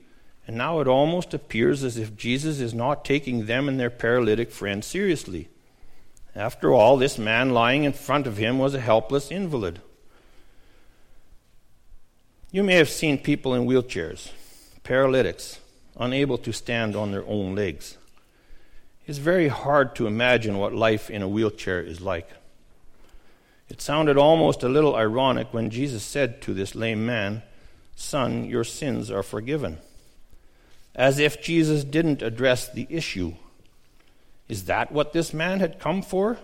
and 0.50 0.58
now 0.58 0.80
it 0.80 0.88
almost 0.88 1.32
appears 1.32 1.84
as 1.84 1.96
if 1.96 2.16
Jesus 2.16 2.58
is 2.58 2.74
not 2.74 3.04
taking 3.04 3.46
them 3.46 3.68
and 3.68 3.78
their 3.78 3.88
paralytic 3.88 4.50
friend 4.50 4.84
seriously. 4.84 5.48
After 6.34 6.72
all, 6.72 6.96
this 6.96 7.18
man 7.18 7.50
lying 7.50 7.84
in 7.84 7.92
front 7.92 8.26
of 8.26 8.36
him 8.36 8.58
was 8.58 8.74
a 8.74 8.80
helpless 8.80 9.30
invalid. 9.30 9.80
You 12.50 12.64
may 12.64 12.74
have 12.74 12.88
seen 12.88 13.18
people 13.18 13.54
in 13.54 13.64
wheelchairs, 13.64 14.32
paralytics, 14.82 15.60
unable 16.00 16.38
to 16.38 16.52
stand 16.52 16.96
on 16.96 17.12
their 17.12 17.24
own 17.26 17.54
legs. 17.54 17.96
It's 19.06 19.18
very 19.18 19.48
hard 19.48 19.94
to 19.96 20.06
imagine 20.06 20.58
what 20.58 20.74
life 20.74 21.10
in 21.10 21.22
a 21.22 21.28
wheelchair 21.28 21.80
is 21.80 22.00
like. 22.00 22.28
It 23.68 23.80
sounded 23.80 24.16
almost 24.16 24.64
a 24.64 24.68
little 24.68 24.96
ironic 24.96 25.54
when 25.54 25.70
Jesus 25.70 26.02
said 26.02 26.42
to 26.42 26.54
this 26.54 26.74
lame 26.74 27.06
man, 27.06 27.42
Son, 27.94 28.44
your 28.44 28.64
sins 28.64 29.10
are 29.10 29.22
forgiven 29.22 29.78
as 30.94 31.18
if 31.18 31.40
Jesus 31.42 31.84
didn't 31.84 32.22
address 32.22 32.68
the 32.68 32.86
issue. 32.90 33.34
Is 34.48 34.64
that 34.64 34.90
what 34.92 35.12
this 35.12 35.32
man 35.32 35.60
had 35.60 35.78
come 35.78 36.02
for? 36.02 36.38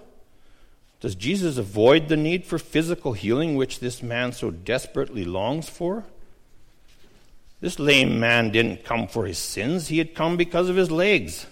Does 1.01 1.15
Jesus 1.15 1.59
avoid 1.59 2.09
the 2.09 2.17
need 2.17 2.45
for 2.45 2.59
physical 2.59 3.13
healing, 3.13 3.57
which 3.57 3.81
this 3.81 4.03
man 4.03 4.33
so 4.33 4.51
desperately 4.51 5.25
longs 5.25 5.69
for? 5.69 6.05
This 7.61 7.79
lame 7.79 8.21
man 8.21 8.51
didn't 8.51 8.85
come 8.85 9.09
for 9.09 9.27
his 9.27 9.39
sins, 9.39 9.89
he 9.89 9.99
had 9.99 10.15
come 10.15 10.37
because 10.37 10.69
of 10.69 10.77
his 10.77 10.91
legs. 10.91 11.47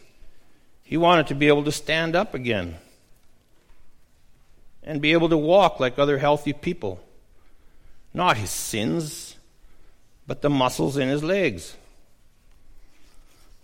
He 0.82 0.96
wanted 0.96 1.28
to 1.28 1.34
be 1.34 1.48
able 1.48 1.64
to 1.64 1.72
stand 1.72 2.14
up 2.14 2.34
again 2.34 2.76
and 4.82 5.00
be 5.00 5.12
able 5.12 5.30
to 5.30 5.38
walk 5.38 5.80
like 5.80 5.98
other 5.98 6.18
healthy 6.18 6.52
people. 6.52 7.00
Not 8.12 8.36
his 8.36 8.50
sins, 8.50 9.36
but 10.26 10.42
the 10.42 10.50
muscles 10.50 10.96
in 10.96 11.08
his 11.08 11.24
legs. 11.24 11.74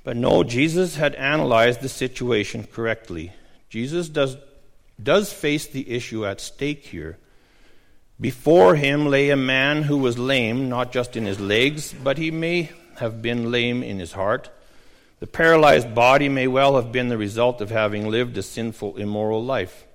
But 0.02 0.16
no, 0.16 0.42
Jesus 0.42 0.96
had 0.96 1.14
analyzed 1.14 1.82
the 1.82 1.88
situation 1.88 2.64
correctly. 2.64 3.32
Jesus 3.68 4.08
does, 4.08 4.38
does 5.00 5.32
face 5.32 5.66
the 5.66 5.90
issue 5.90 6.24
at 6.24 6.40
stake 6.40 6.86
here. 6.86 7.18
Before 8.20 8.74
him 8.74 9.06
lay 9.06 9.30
a 9.30 9.36
man 9.36 9.84
who 9.84 9.96
was 9.96 10.18
lame, 10.18 10.68
not 10.68 10.92
just 10.92 11.16
in 11.16 11.24
his 11.24 11.40
legs, 11.40 11.94
but 11.94 12.18
he 12.18 12.30
may 12.30 12.70
have 12.96 13.22
been 13.22 13.50
lame 13.50 13.82
in 13.82 13.98
his 13.98 14.12
heart. 14.12 14.50
The 15.20 15.26
paralyzed 15.26 15.94
body 15.94 16.28
may 16.28 16.46
well 16.46 16.76
have 16.76 16.92
been 16.92 17.08
the 17.08 17.16
result 17.16 17.62
of 17.62 17.70
having 17.70 18.10
lived 18.10 18.36
a 18.36 18.42
sinful, 18.42 18.98
immoral 18.98 19.42
life. 19.42 19.86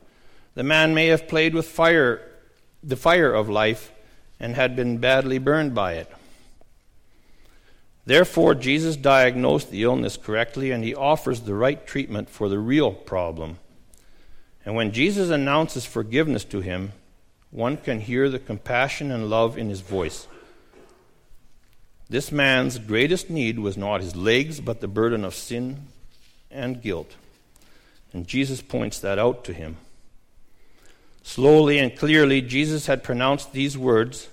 The 0.56 0.64
man 0.64 0.96
may 0.96 1.08
have 1.08 1.28
played 1.28 1.54
with 1.54 1.68
fire, 1.68 2.22
the 2.84 2.96
fire 2.96 3.32
of 3.32 3.48
life, 3.48 3.92
and 4.40 4.56
had 4.56 4.76
been 4.76 4.98
badly 4.98 5.38
burned 5.38 5.76
by 5.76 5.94
it. 5.94 6.12
Therefore, 8.06 8.56
Jesus 8.56 8.96
diagnosed 8.96 9.70
the 9.70 9.84
illness 9.84 10.18
correctly 10.18 10.72
and 10.72 10.84
he 10.84 10.96
offers 10.96 11.42
the 11.42 11.56
right 11.56 11.86
treatment 11.86 12.30
for 12.30 12.50
the 12.50 12.60
real 12.60 12.92
problem. 12.92 13.60
And 14.64 14.76
when 14.76 14.92
Jesus 14.92 15.30
announces 15.30 15.86
forgiveness 15.86 16.44
to 16.46 16.62
him, 16.62 16.94
one 17.56 17.78
can 17.78 18.02
hear 18.02 18.30
the 18.30 18.38
compassion 18.38 19.12
and 19.12 19.30
love 19.30 19.58
in 19.58 19.70
his 19.70 19.80
voice. 19.80 20.28
This 22.10 22.30
man's 22.30 22.78
greatest 22.78 23.30
need 23.30 23.60
was 23.60 23.78
not 23.78 24.02
his 24.02 24.14
legs, 24.14 24.60
but 24.60 24.82
the 24.82 24.90
burden 24.90 25.24
of 25.24 25.34
sin 25.34 25.88
and 26.52 26.82
guilt. 26.82 27.16
And 28.12 28.28
Jesus 28.28 28.62
points 28.62 29.00
that 29.00 29.18
out 29.18 29.46
to 29.46 29.54
him. 29.54 29.78
Slowly 31.24 31.80
and 31.80 31.96
clearly, 31.96 32.42
Jesus 32.42 32.88
had 32.88 33.04
pronounced 33.04 33.54
these 33.54 33.78
words 33.78 34.28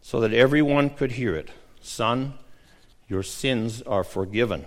so 0.00 0.20
that 0.20 0.32
everyone 0.32 0.90
could 0.90 1.12
hear 1.12 1.34
it 1.34 1.50
Son, 1.80 2.34
your 3.08 3.24
sins 3.24 3.82
are 3.82 4.04
forgiven. 4.04 4.66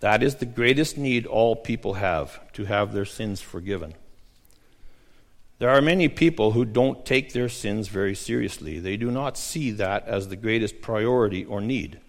That 0.00 0.22
is 0.22 0.36
the 0.36 0.46
greatest 0.46 0.96
need 0.96 1.26
all 1.26 1.54
people 1.54 1.94
have 1.94 2.50
to 2.54 2.64
have 2.64 2.94
their 2.94 3.04
sins 3.04 3.42
forgiven. 3.42 3.92
There 5.62 5.70
are 5.70 5.80
many 5.80 6.08
people 6.08 6.50
who 6.50 6.64
don't 6.64 7.06
take 7.06 7.32
their 7.32 7.48
sins 7.48 7.86
very 7.86 8.16
seriously. 8.16 8.80
They 8.80 8.96
do 8.96 9.12
not 9.12 9.38
see 9.38 9.70
that 9.70 10.08
as 10.08 10.26
the 10.26 10.34
greatest 10.34 10.82
priority 10.82 11.44
or 11.44 11.60
need. 11.60 12.00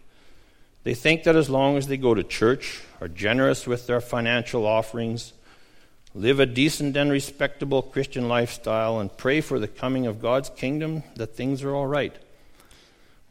They 0.81 0.95
think 0.95 1.21
that 1.25 1.35
as 1.35 1.51
long 1.51 1.77
as 1.77 1.85
they 1.85 1.97
go 1.97 2.15
to 2.15 2.23
church, 2.23 2.81
are 2.99 3.07
generous 3.07 3.67
with 3.67 3.85
their 3.85 4.01
financial 4.01 4.65
offerings, 4.65 5.33
live 6.15 6.39
a 6.39 6.47
decent 6.47 6.97
and 6.97 7.11
respectable 7.11 7.83
Christian 7.83 8.27
lifestyle, 8.27 8.99
and 8.99 9.15
pray 9.15 9.39
for 9.39 9.59
the 9.59 9.67
coming 9.67 10.07
of 10.07 10.19
God's 10.19 10.49
kingdom, 10.49 11.03
that 11.17 11.35
things 11.35 11.63
are 11.63 11.75
all 11.75 11.85
right. 11.85 12.15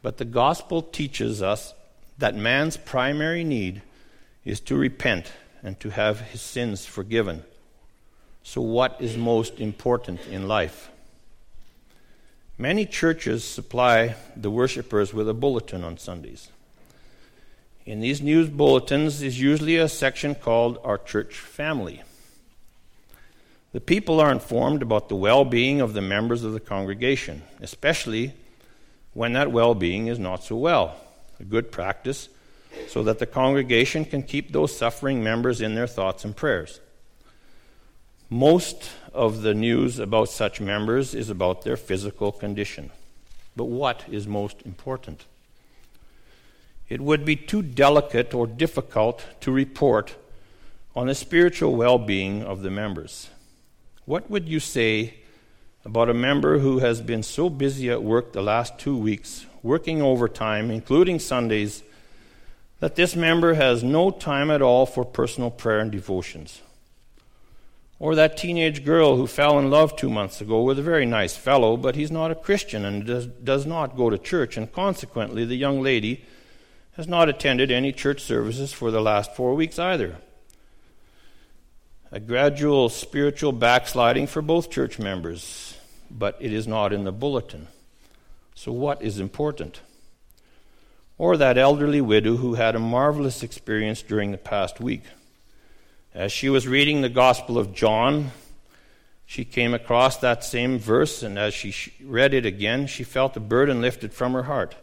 But 0.01 0.19
the 0.19 0.23
gospel 0.23 0.81
teaches 0.81 1.41
us 1.41 1.73
that 2.17 2.33
man's 2.33 2.77
primary 2.77 3.43
need 3.43 3.81
is 4.45 4.61
to 4.61 4.77
repent 4.77 5.33
and 5.61 5.77
to 5.81 5.89
have 5.89 6.21
his 6.21 6.39
sins 6.41 6.85
forgiven. 6.85 7.43
So, 8.43 8.61
what 8.61 8.97
is 8.99 9.17
most 9.17 9.59
important 9.59 10.19
in 10.27 10.47
life? 10.47 10.89
Many 12.57 12.85
churches 12.85 13.43
supply 13.43 14.15
the 14.35 14.51
worshippers 14.51 15.13
with 15.13 15.27
a 15.27 15.33
bulletin 15.33 15.83
on 15.83 15.97
Sundays. 15.97 16.49
In 17.85 17.99
these 17.99 18.21
news 18.21 18.49
bulletins 18.49 19.21
is 19.21 19.39
usually 19.39 19.77
a 19.77 19.89
section 19.89 20.35
called 20.35 20.77
Our 20.83 20.97
Church 20.97 21.35
Family. 21.35 22.01
The 23.71 23.81
people 23.81 24.19
are 24.19 24.31
informed 24.31 24.81
about 24.81 25.09
the 25.09 25.15
well 25.15 25.45
being 25.45 25.81
of 25.81 25.93
the 25.93 26.01
members 26.01 26.43
of 26.43 26.53
the 26.53 26.59
congregation, 26.59 27.41
especially 27.59 28.33
when 29.13 29.33
that 29.33 29.51
well 29.51 29.73
being 29.73 30.07
is 30.07 30.19
not 30.19 30.43
so 30.43 30.55
well. 30.55 30.95
A 31.39 31.43
good 31.43 31.71
practice 31.71 32.29
so 32.87 33.03
that 33.03 33.19
the 33.19 33.25
congregation 33.25 34.05
can 34.05 34.21
keep 34.21 34.51
those 34.51 34.77
suffering 34.77 35.23
members 35.23 35.59
in 35.59 35.75
their 35.75 35.87
thoughts 35.87 36.23
and 36.23 36.35
prayers. 36.35 36.79
Most 38.29 38.89
of 39.13 39.41
the 39.41 39.53
news 39.53 39.99
about 39.99 40.29
such 40.29 40.59
members 40.59 41.13
is 41.13 41.29
about 41.29 41.63
their 41.63 41.77
physical 41.77 42.31
condition. 42.31 42.89
But 43.55 43.65
what 43.65 44.03
is 44.09 44.27
most 44.27 44.61
important? 44.65 45.25
It 46.89 47.01
would 47.01 47.25
be 47.25 47.35
too 47.35 47.61
delicate 47.61 48.33
or 48.33 48.47
difficult 48.47 49.23
to 49.41 49.51
report 49.51 50.15
on 50.95 51.07
the 51.07 51.15
spiritual 51.15 51.75
well 51.75 51.97
being 51.97 52.43
of 52.43 52.61
the 52.61 52.69
members. 52.69 53.29
What 54.05 54.29
would 54.29 54.49
you 54.49 54.59
say 54.59 55.15
about 55.85 56.09
a 56.09 56.13
member 56.13 56.59
who 56.59 56.79
has 56.79 57.01
been 57.01 57.23
so 57.23 57.49
busy 57.49 57.89
at 57.89 58.03
work 58.03 58.33
the 58.33 58.41
last 58.41 58.77
two 58.79 58.97
weeks, 58.97 59.45
working 59.61 60.01
overtime, 60.01 60.71
including 60.71 61.19
Sundays, 61.19 61.83
that 62.79 62.95
this 62.95 63.15
member 63.15 63.53
has 63.53 63.83
no 63.83 64.11
time 64.11 64.51
at 64.51 64.61
all 64.61 64.85
for 64.85 65.05
personal 65.05 65.49
prayer 65.49 65.79
and 65.79 65.91
devotions? 65.91 66.61
Or 67.99 68.15
that 68.15 68.37
teenage 68.37 68.83
girl 68.83 69.15
who 69.15 69.27
fell 69.27 69.57
in 69.59 69.69
love 69.69 69.95
two 69.95 70.09
months 70.09 70.41
ago 70.41 70.61
with 70.61 70.77
a 70.79 70.83
very 70.83 71.05
nice 71.05 71.37
fellow, 71.37 71.77
but 71.77 71.95
he's 71.95 72.11
not 72.11 72.31
a 72.31 72.35
Christian 72.35 72.83
and 72.85 73.05
does, 73.05 73.27
does 73.27 73.65
not 73.65 73.95
go 73.95 74.09
to 74.09 74.17
church, 74.17 74.57
and 74.57 74.71
consequently 74.71 75.45
the 75.45 75.55
young 75.55 75.81
lady 75.81 76.25
has 76.93 77.07
not 77.07 77.29
attended 77.29 77.71
any 77.71 77.91
church 77.91 78.21
services 78.21 78.73
for 78.73 78.91
the 78.91 79.01
last 79.01 79.35
four 79.35 79.55
weeks 79.55 79.79
either. 79.79 80.17
A 82.11 82.19
gradual 82.19 82.89
spiritual 82.89 83.51
backsliding 83.51 84.27
for 84.27 84.41
both 84.41 84.69
church 84.69 84.99
members, 84.99 85.77
but 86.11 86.37
it 86.39 86.53
is 86.53 86.67
not 86.67 86.93
in 86.93 87.05
the 87.05 87.11
bulletin. 87.11 87.67
So, 88.53 88.71
what 88.71 89.01
is 89.01 89.19
important? 89.19 89.81
Or 91.17 91.37
that 91.37 91.57
elderly 91.57 92.01
widow 92.01 92.35
who 92.35 92.53
had 92.55 92.75
a 92.75 92.79
marvelous 92.79 93.41
experience 93.41 94.03
during 94.03 94.31
the 94.31 94.37
past 94.37 94.79
week. 94.79 95.03
As 96.13 96.31
she 96.31 96.47
was 96.47 96.67
reading 96.67 97.01
the 97.01 97.09
Gospel 97.09 97.57
of 97.57 97.73
John, 97.73 98.31
she 99.25 99.43
came 99.43 99.73
across 99.73 100.17
that 100.17 100.43
same 100.43 100.77
verse, 100.77 101.23
and 101.23 101.39
as 101.39 101.55
she 101.55 101.91
read 102.03 102.35
it 102.35 102.45
again, 102.45 102.85
she 102.85 103.03
felt 103.03 103.35
a 103.35 103.39
burden 103.39 103.81
lifted 103.81 104.13
from 104.13 104.33
her 104.33 104.43
heart. 104.43 104.75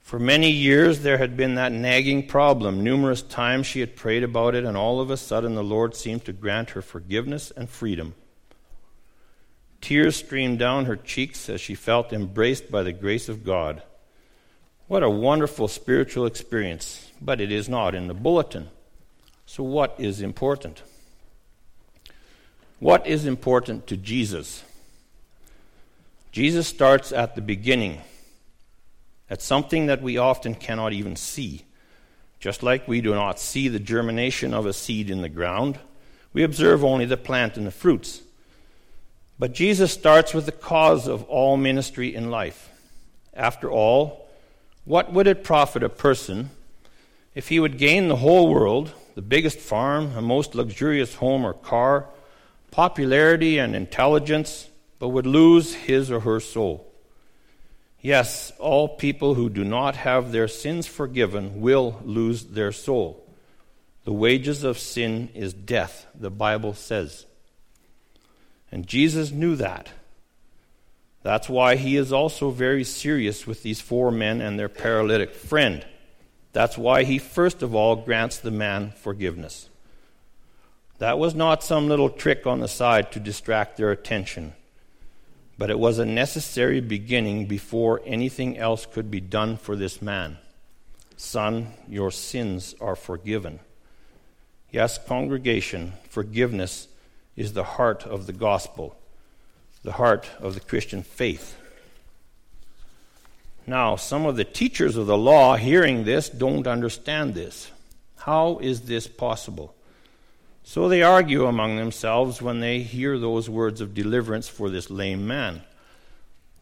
For 0.00 0.18
many 0.18 0.50
years, 0.50 1.02
there 1.02 1.18
had 1.18 1.36
been 1.36 1.54
that 1.54 1.70
nagging 1.70 2.26
problem. 2.26 2.82
Numerous 2.82 3.22
times 3.22 3.68
she 3.68 3.78
had 3.78 3.94
prayed 3.94 4.24
about 4.24 4.56
it, 4.56 4.64
and 4.64 4.76
all 4.76 5.00
of 5.00 5.08
a 5.08 5.16
sudden, 5.16 5.54
the 5.54 5.62
Lord 5.62 5.94
seemed 5.94 6.24
to 6.24 6.32
grant 6.32 6.70
her 6.70 6.82
forgiveness 6.82 7.52
and 7.56 7.70
freedom. 7.70 8.14
Tears 9.80 10.16
streamed 10.16 10.58
down 10.58 10.86
her 10.86 10.96
cheeks 10.96 11.48
as 11.48 11.60
she 11.60 11.76
felt 11.76 12.12
embraced 12.12 12.72
by 12.72 12.82
the 12.82 12.92
grace 12.92 13.28
of 13.28 13.44
God. 13.44 13.84
What 14.88 15.04
a 15.04 15.10
wonderful 15.10 15.68
spiritual 15.68 16.26
experience, 16.26 17.08
but 17.22 17.40
it 17.40 17.52
is 17.52 17.68
not 17.68 17.94
in 17.94 18.08
the 18.08 18.14
bulletin. 18.14 18.68
So, 19.52 19.64
what 19.64 19.96
is 19.98 20.20
important? 20.20 20.80
What 22.78 23.04
is 23.04 23.26
important 23.26 23.88
to 23.88 23.96
Jesus? 23.96 24.62
Jesus 26.30 26.68
starts 26.68 27.10
at 27.10 27.34
the 27.34 27.40
beginning 27.40 28.00
at 29.28 29.42
something 29.42 29.86
that 29.86 30.02
we 30.02 30.16
often 30.16 30.54
cannot 30.54 30.92
even 30.92 31.16
see. 31.16 31.64
Just 32.38 32.62
like 32.62 32.86
we 32.86 33.00
do 33.00 33.12
not 33.12 33.40
see 33.40 33.66
the 33.66 33.80
germination 33.80 34.54
of 34.54 34.66
a 34.66 34.72
seed 34.72 35.10
in 35.10 35.20
the 35.20 35.28
ground, 35.28 35.80
we 36.32 36.44
observe 36.44 36.84
only 36.84 37.04
the 37.04 37.16
plant 37.16 37.56
and 37.56 37.66
the 37.66 37.72
fruits. 37.72 38.22
But 39.36 39.52
Jesus 39.52 39.92
starts 39.92 40.32
with 40.32 40.46
the 40.46 40.52
cause 40.52 41.08
of 41.08 41.24
all 41.24 41.56
ministry 41.56 42.14
in 42.14 42.30
life. 42.30 42.70
After 43.34 43.68
all, 43.68 44.28
what 44.84 45.12
would 45.12 45.26
it 45.26 45.42
profit 45.42 45.82
a 45.82 45.88
person 45.88 46.50
if 47.34 47.48
he 47.48 47.58
would 47.58 47.78
gain 47.78 48.06
the 48.06 48.16
whole 48.16 48.48
world, 48.48 48.92
the 49.20 49.26
biggest 49.26 49.58
farm, 49.58 50.16
a 50.16 50.22
most 50.22 50.54
luxurious 50.54 51.16
home 51.16 51.44
or 51.44 51.52
car, 51.52 52.08
popularity 52.70 53.58
and 53.58 53.76
intelligence, 53.76 54.70
but 54.98 55.10
would 55.10 55.26
lose 55.26 55.74
his 55.74 56.10
or 56.10 56.20
her 56.20 56.40
soul? 56.40 56.90
Yes, 58.00 58.50
all 58.58 58.88
people 58.88 59.34
who 59.34 59.50
do 59.50 59.62
not 59.62 59.94
have 59.96 60.32
their 60.32 60.48
sins 60.48 60.86
forgiven 60.86 61.60
will 61.60 62.00
lose 62.02 62.46
their 62.46 62.72
soul. 62.72 63.22
The 64.04 64.12
wages 64.14 64.64
of 64.64 64.78
sin 64.78 65.28
is 65.34 65.52
death, 65.52 66.06
the 66.14 66.30
Bible 66.30 66.72
says. 66.72 67.26
And 68.72 68.86
Jesus 68.86 69.30
knew 69.30 69.54
that. 69.56 69.90
That's 71.22 71.46
why 71.46 71.76
he 71.76 71.98
is 71.98 72.10
also 72.10 72.48
very 72.48 72.84
serious 72.84 73.46
with 73.46 73.62
these 73.62 73.82
four 73.82 74.10
men 74.10 74.40
and 74.40 74.58
their 74.58 74.70
paralytic 74.70 75.34
friend. 75.34 75.84
That's 76.52 76.76
why 76.76 77.04
he 77.04 77.18
first 77.18 77.62
of 77.62 77.74
all 77.74 77.96
grants 77.96 78.38
the 78.38 78.50
man 78.50 78.90
forgiveness. 78.90 79.68
That 80.98 81.18
was 81.18 81.34
not 81.34 81.62
some 81.62 81.88
little 81.88 82.10
trick 82.10 82.46
on 82.46 82.60
the 82.60 82.68
side 82.68 83.12
to 83.12 83.20
distract 83.20 83.76
their 83.76 83.90
attention 83.90 84.54
but 85.60 85.68
it 85.68 85.78
was 85.78 85.98
a 85.98 86.06
necessary 86.06 86.80
beginning 86.80 87.44
before 87.44 88.00
anything 88.06 88.56
else 88.56 88.86
could 88.86 89.10
be 89.10 89.20
done 89.20 89.58
for 89.58 89.76
this 89.76 90.00
man. 90.00 90.38
Son, 91.18 91.66
your 91.86 92.10
sins 92.10 92.74
are 92.80 92.96
forgiven. 92.96 93.60
Yes, 94.70 94.96
congregation, 94.96 95.92
forgiveness 96.08 96.88
is 97.36 97.52
the 97.52 97.62
heart 97.62 98.06
of 98.06 98.26
the 98.26 98.32
gospel, 98.32 98.96
the 99.82 99.92
heart 99.92 100.30
of 100.38 100.54
the 100.54 100.60
Christian 100.60 101.02
faith. 101.02 101.58
Now, 103.70 103.94
some 103.94 104.26
of 104.26 104.34
the 104.34 104.42
teachers 104.42 104.96
of 104.96 105.06
the 105.06 105.16
law 105.16 105.54
hearing 105.54 106.02
this 106.02 106.28
don't 106.28 106.66
understand 106.66 107.36
this. 107.36 107.70
How 108.16 108.58
is 108.58 108.80
this 108.80 109.06
possible? 109.06 109.76
So 110.64 110.88
they 110.88 111.04
argue 111.04 111.46
among 111.46 111.76
themselves 111.76 112.42
when 112.42 112.58
they 112.58 112.80
hear 112.80 113.16
those 113.16 113.48
words 113.48 113.80
of 113.80 113.94
deliverance 113.94 114.48
for 114.48 114.70
this 114.70 114.90
lame 114.90 115.24
man. 115.24 115.62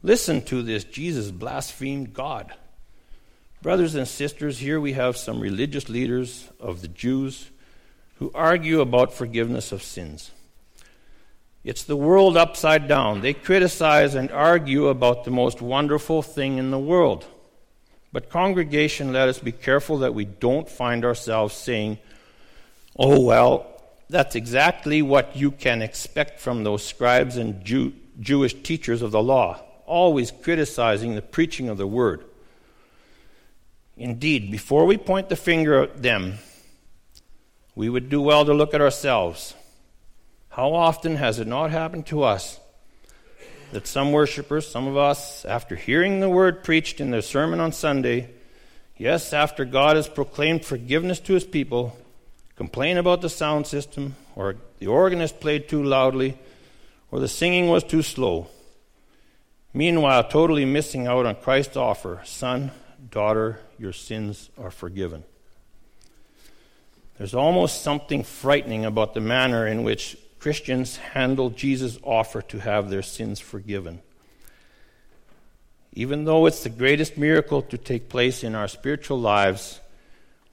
Listen 0.02 0.42
to 0.42 0.62
this 0.62 0.84
Jesus 0.84 1.30
blasphemed 1.30 2.12
God. 2.12 2.52
Brothers 3.62 3.94
and 3.94 4.06
sisters, 4.06 4.58
here 4.58 4.78
we 4.78 4.92
have 4.92 5.16
some 5.16 5.40
religious 5.40 5.88
leaders 5.88 6.50
of 6.60 6.82
the 6.82 6.88
Jews 6.88 7.48
who 8.16 8.30
argue 8.34 8.82
about 8.82 9.14
forgiveness 9.14 9.72
of 9.72 9.82
sins. 9.82 10.30
It's 11.68 11.84
the 11.84 11.98
world 11.98 12.38
upside 12.38 12.88
down. 12.88 13.20
They 13.20 13.34
criticize 13.34 14.14
and 14.14 14.30
argue 14.30 14.86
about 14.86 15.24
the 15.24 15.30
most 15.30 15.60
wonderful 15.60 16.22
thing 16.22 16.56
in 16.56 16.70
the 16.70 16.78
world. 16.78 17.26
But, 18.10 18.30
congregation, 18.30 19.12
let 19.12 19.28
us 19.28 19.38
be 19.38 19.52
careful 19.52 19.98
that 19.98 20.14
we 20.14 20.24
don't 20.24 20.66
find 20.66 21.04
ourselves 21.04 21.54
saying, 21.54 21.98
oh, 22.98 23.20
well, 23.20 23.66
that's 24.08 24.34
exactly 24.34 25.02
what 25.02 25.36
you 25.36 25.50
can 25.50 25.82
expect 25.82 26.40
from 26.40 26.64
those 26.64 26.82
scribes 26.82 27.36
and 27.36 27.62
Jew- 27.62 27.92
Jewish 28.18 28.54
teachers 28.62 29.02
of 29.02 29.10
the 29.10 29.22
law, 29.22 29.60
always 29.84 30.30
criticizing 30.30 31.16
the 31.16 31.20
preaching 31.20 31.68
of 31.68 31.76
the 31.76 31.86
word. 31.86 32.24
Indeed, 33.94 34.50
before 34.50 34.86
we 34.86 34.96
point 34.96 35.28
the 35.28 35.36
finger 35.36 35.82
at 35.82 36.00
them, 36.00 36.38
we 37.74 37.90
would 37.90 38.08
do 38.08 38.22
well 38.22 38.46
to 38.46 38.54
look 38.54 38.72
at 38.72 38.80
ourselves. 38.80 39.52
How 40.58 40.74
often 40.74 41.14
has 41.14 41.38
it 41.38 41.46
not 41.46 41.70
happened 41.70 42.06
to 42.06 42.24
us 42.24 42.58
that 43.70 43.86
some 43.86 44.10
worshippers, 44.10 44.66
some 44.66 44.88
of 44.88 44.96
us, 44.96 45.44
after 45.44 45.76
hearing 45.76 46.18
the 46.18 46.28
word 46.28 46.64
preached 46.64 47.00
in 47.00 47.12
their 47.12 47.22
sermon 47.22 47.60
on 47.60 47.70
Sunday, 47.70 48.30
yes, 48.96 49.32
after 49.32 49.64
God 49.64 49.94
has 49.94 50.08
proclaimed 50.08 50.64
forgiveness 50.64 51.20
to 51.20 51.34
his 51.34 51.44
people, 51.44 51.96
complain 52.56 52.98
about 52.98 53.20
the 53.20 53.28
sound 53.28 53.68
system, 53.68 54.16
or 54.34 54.56
the 54.80 54.88
organist 54.88 55.38
played 55.38 55.68
too 55.68 55.84
loudly, 55.84 56.36
or 57.12 57.20
the 57.20 57.28
singing 57.28 57.68
was 57.68 57.84
too 57.84 58.02
slow. 58.02 58.48
Meanwhile, 59.72 60.24
totally 60.24 60.64
missing 60.64 61.06
out 61.06 61.24
on 61.24 61.36
Christ's 61.36 61.76
offer 61.76 62.20
Son, 62.24 62.72
daughter, 63.12 63.60
your 63.78 63.92
sins 63.92 64.50
are 64.58 64.72
forgiven. 64.72 65.22
There's 67.16 67.34
almost 67.34 67.82
something 67.82 68.24
frightening 68.24 68.84
about 68.84 69.14
the 69.14 69.20
manner 69.20 69.64
in 69.64 69.84
which 69.84 70.16
Christians 70.38 70.96
handle 70.96 71.50
Jesus' 71.50 71.98
offer 72.02 72.42
to 72.42 72.58
have 72.60 72.90
their 72.90 73.02
sins 73.02 73.40
forgiven. 73.40 74.00
Even 75.92 76.24
though 76.24 76.46
it's 76.46 76.62
the 76.62 76.68
greatest 76.68 77.18
miracle 77.18 77.62
to 77.62 77.76
take 77.76 78.08
place 78.08 78.44
in 78.44 78.54
our 78.54 78.68
spiritual 78.68 79.18
lives, 79.18 79.80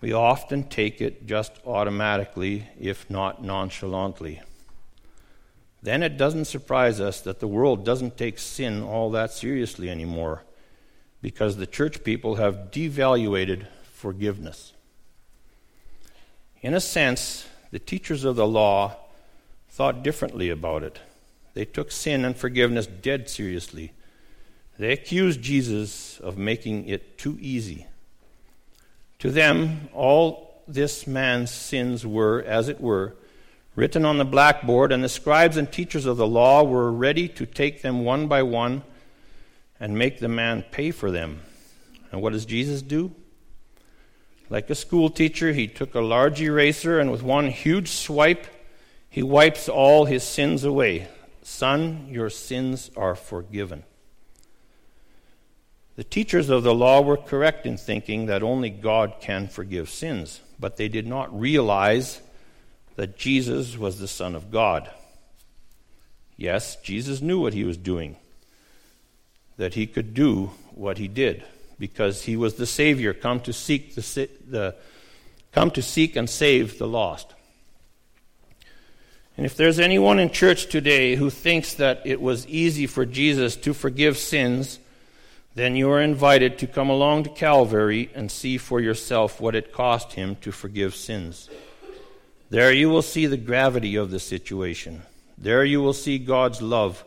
we 0.02 0.12
often 0.12 0.64
take 0.64 1.02
it 1.02 1.28
just 1.28 1.52
automatically, 1.66 2.68
if 2.80 3.10
not 3.10 3.44
nonchalantly. 3.44 4.42
Then 5.84 6.02
it 6.02 6.18
doesn't 6.18 6.46
surprise 6.46 7.00
us 7.00 7.22
that 7.22 7.40
the 7.40 7.48
world 7.48 7.86
doesn't 7.86 8.18
take 8.18 8.40
sin 8.40 8.82
all 8.82 9.12
that 9.12 9.32
seriously 9.32 9.90
anymore 9.90 10.44
because 11.22 11.58
the 11.58 11.68
church 11.68 12.04
people 12.04 12.36
have 12.36 12.72
devaluated 12.72 13.68
forgiveness. 13.94 14.74
In 16.62 16.74
a 16.74 16.82
sense, 16.82 17.48
the 17.70 17.78
teachers 17.78 18.24
of 18.24 18.36
the 18.36 18.48
law 18.48 18.96
thought 19.76 20.04
differently 20.04 20.50
about 20.50 20.84
it. 20.84 21.02
They 21.54 21.66
took 21.66 21.92
sin 21.92 22.24
and 22.24 22.34
forgiveness 22.34 22.88
dead 22.88 23.30
seriously. 23.30 23.92
They 24.80 24.94
accused 24.94 25.42
Jesus 25.42 26.18
of 26.22 26.38
making 26.38 26.88
it 26.88 27.18
too 27.18 27.38
easy. 27.42 27.86
To 29.20 29.30
them, 29.30 29.90
all 29.94 30.64
this 30.66 31.06
man's 31.06 31.52
sins 31.52 32.08
were, 32.08 32.42
as 32.48 32.70
it 32.70 32.80
were, 32.80 33.18
written 33.76 34.06
on 34.06 34.18
the 34.18 34.24
blackboard, 34.24 34.94
and 34.94 35.04
the 35.04 35.10
scribes 35.10 35.58
and 35.58 35.70
teachers 35.70 36.06
of 36.06 36.16
the 36.16 36.26
law 36.26 36.64
were 36.64 36.90
ready 36.90 37.28
to 37.28 37.46
take 37.46 37.82
them 37.82 38.06
one 38.06 38.28
by 38.30 38.44
one 38.44 38.82
and 39.78 39.98
make 39.98 40.20
the 40.20 40.30
man 40.30 40.64
pay 40.72 40.92
for 40.92 41.12
them. 41.12 41.42
And 42.14 42.22
what 42.22 42.32
does 42.32 42.46
Jesus 42.46 42.82
do? 42.82 43.14
Like 44.50 44.70
a 44.70 44.76
school 44.76 45.10
teacher, 45.10 45.52
he 45.52 45.68
took 45.68 45.96
a 45.96 46.00
large 46.00 46.42
eraser 46.42 46.98
and 46.98 47.12
with 47.12 47.24
one 47.24 47.50
huge 47.50 47.90
swipe, 47.90 48.48
he 49.16 49.24
wipes 49.24 49.70
all 49.70 50.04
his 50.04 50.24
sins 50.24 50.66
away. 50.66 51.08
Son, 51.42 52.06
your 52.10 52.30
sins 52.30 52.92
are 52.98 53.16
forgiven. 53.16 53.84
The 55.96 56.04
teachers 56.04 56.50
of 56.50 56.64
the 56.64 56.76
law 56.76 57.00
were 57.00 57.16
correct 57.16 57.66
in 57.66 57.78
thinking 57.78 58.26
that 58.26 58.44
only 58.44 58.70
God 58.70 59.14
can 59.22 59.48
forgive 59.48 59.90
sins, 59.90 60.42
but 60.60 60.76
they 60.76 60.90
did 60.90 61.08
not 61.08 61.34
realize 61.40 62.20
that 62.98 63.16
Jesus 63.16 63.78
was 63.78 64.00
the 64.00 64.08
Son 64.10 64.36
of 64.36 64.52
God. 64.52 64.90
Yes, 66.36 66.76
Jesus 66.84 67.22
knew 67.22 67.40
what 67.40 67.54
he 67.54 67.64
was 67.64 67.78
doing, 67.78 68.18
that 69.56 69.76
he 69.76 69.88
could 69.88 70.14
do 70.14 70.52
what 70.74 70.98
he 70.98 71.08
did 71.08 71.42
because 71.80 72.24
he 72.24 72.36
was 72.36 72.56
the 72.56 72.66
Savior, 72.66 73.14
come 73.14 73.40
to 73.40 73.54
seek 73.54 73.96
the, 73.96 74.30
the 74.46 74.76
come 75.54 75.72
to 75.72 75.82
seek 75.82 76.18
and 76.18 76.30
save 76.30 76.78
the 76.78 76.88
lost. 76.88 77.32
And 79.38 79.46
if 79.46 79.58
there's 79.58 79.80
anyone 79.80 80.20
in 80.20 80.30
church 80.30 80.68
today 80.68 81.16
who 81.16 81.30
thinks 81.30 81.74
that 81.76 82.02
it 82.06 82.22
was 82.22 82.48
easy 82.48 82.88
for 82.88 83.06
Jesus 83.06 83.56
to 83.58 83.74
forgive 83.74 84.18
sins, 84.18 84.80
then 85.56 85.76
you 85.76 85.90
are 85.92 86.02
invited 86.02 86.58
to 86.60 86.68
come 86.68 86.90
along 86.90 87.24
to 87.24 87.30
Calvary 87.30 88.10
and 88.16 88.32
see 88.32 88.58
for 88.58 88.80
yourself 88.80 89.42
what 89.42 89.56
it 89.56 89.74
cost 89.74 90.14
him 90.14 90.36
to 90.38 90.52
forgive 90.52 90.96
sins. 90.96 91.50
There 92.50 92.72
you 92.72 92.90
will 92.90 93.02
see 93.02 93.26
the 93.26 93.38
gravity 93.38 93.96
of 93.96 94.12
the 94.12 94.20
situation. 94.20 95.02
There 95.38 95.66
you 95.66 95.82
will 95.82 95.94
see 95.94 96.18
God's 96.18 96.62
love 96.62 97.04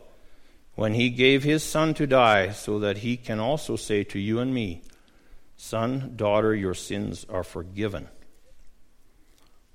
when 0.75 0.93
he 0.93 1.09
gave 1.09 1.43
his 1.43 1.63
son 1.63 1.93
to 1.95 2.05
die 2.05 2.51
so 2.51 2.79
that 2.79 2.99
he 2.99 3.17
can 3.17 3.39
also 3.39 3.75
say 3.75 4.03
to 4.05 4.19
you 4.19 4.39
and 4.39 4.53
me, 4.53 4.81
Son, 5.57 6.13
daughter, 6.15 6.55
your 6.55 6.73
sins 6.73 7.25
are 7.29 7.43
forgiven. 7.43 8.07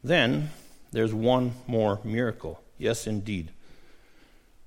Then 0.03 0.51
there's 0.95 1.15
one 1.15 1.53
more 1.67 2.01
miracle. 2.05 2.61
Yes, 2.79 3.07
indeed. 3.07 3.51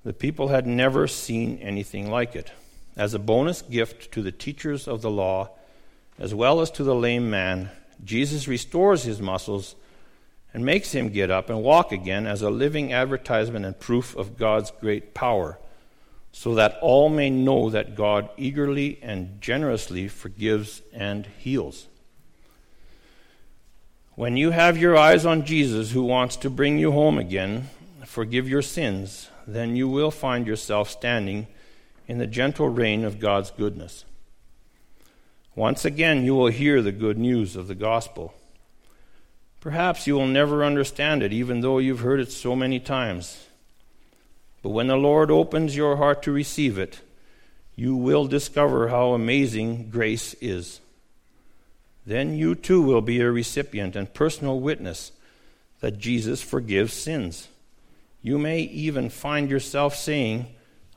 The 0.04 0.12
people 0.12 0.48
had 0.48 0.66
never 0.66 1.06
seen 1.06 1.58
anything 1.58 2.10
like 2.10 2.36
it. 2.36 2.52
As 2.96 3.14
a 3.14 3.18
bonus 3.18 3.62
gift 3.62 4.12
to 4.12 4.22
the 4.22 4.32
teachers 4.32 4.88
of 4.88 5.02
the 5.02 5.10
law, 5.10 5.50
as 6.18 6.34
well 6.34 6.60
as 6.60 6.70
to 6.72 6.84
the 6.84 6.94
lame 6.94 7.30
man, 7.30 7.70
Jesus 8.04 8.48
restores 8.48 9.04
his 9.04 9.20
muscles 9.20 9.74
and 10.54 10.64
makes 10.64 10.92
him 10.92 11.10
get 11.10 11.30
up 11.30 11.50
and 11.50 11.62
walk 11.62 11.92
again 11.92 12.26
as 12.26 12.42
a 12.42 12.50
living 12.50 12.92
advertisement 12.92 13.64
and 13.64 13.78
proof 13.78 14.16
of 14.16 14.38
God's 14.38 14.70
great 14.80 15.14
power 15.14 15.58
so 16.32 16.54
that 16.54 16.78
all 16.80 17.08
may 17.08 17.30
know 17.30 17.70
that 17.70 17.94
God 17.94 18.28
eagerly 18.36 18.98
and 19.02 19.40
generously 19.40 20.08
forgives 20.08 20.82
and 20.92 21.26
heals. 21.38 21.88
When 24.18 24.36
you 24.36 24.50
have 24.50 24.76
your 24.76 24.96
eyes 24.96 25.24
on 25.24 25.46
Jesus, 25.46 25.92
who 25.92 26.02
wants 26.02 26.34
to 26.38 26.50
bring 26.50 26.76
you 26.76 26.90
home 26.90 27.18
again, 27.18 27.68
forgive 28.04 28.48
your 28.48 28.62
sins, 28.62 29.30
then 29.46 29.76
you 29.76 29.86
will 29.86 30.10
find 30.10 30.44
yourself 30.44 30.90
standing 30.90 31.46
in 32.08 32.18
the 32.18 32.26
gentle 32.26 32.68
rain 32.68 33.04
of 33.04 33.20
God's 33.20 33.52
goodness. 33.52 34.04
Once 35.54 35.84
again, 35.84 36.24
you 36.24 36.34
will 36.34 36.48
hear 36.48 36.82
the 36.82 36.90
good 36.90 37.16
news 37.16 37.54
of 37.54 37.68
the 37.68 37.76
gospel. 37.76 38.34
Perhaps 39.60 40.08
you 40.08 40.16
will 40.16 40.26
never 40.26 40.64
understand 40.64 41.22
it, 41.22 41.32
even 41.32 41.60
though 41.60 41.78
you've 41.78 42.00
heard 42.00 42.18
it 42.18 42.32
so 42.32 42.56
many 42.56 42.80
times. 42.80 43.46
But 44.62 44.70
when 44.70 44.88
the 44.88 44.96
Lord 44.96 45.30
opens 45.30 45.76
your 45.76 45.94
heart 45.94 46.24
to 46.24 46.32
receive 46.32 46.76
it, 46.76 47.02
you 47.76 47.94
will 47.94 48.26
discover 48.26 48.88
how 48.88 49.12
amazing 49.12 49.90
grace 49.90 50.34
is. 50.40 50.80
Then 52.08 52.32
you 52.32 52.54
too 52.54 52.80
will 52.80 53.02
be 53.02 53.20
a 53.20 53.30
recipient 53.30 53.94
and 53.94 54.14
personal 54.14 54.60
witness 54.60 55.12
that 55.80 55.98
Jesus 55.98 56.40
forgives 56.40 56.94
sins. 56.94 57.48
You 58.22 58.38
may 58.38 58.60
even 58.60 59.10
find 59.10 59.50
yourself 59.50 59.94
saying, 59.94 60.46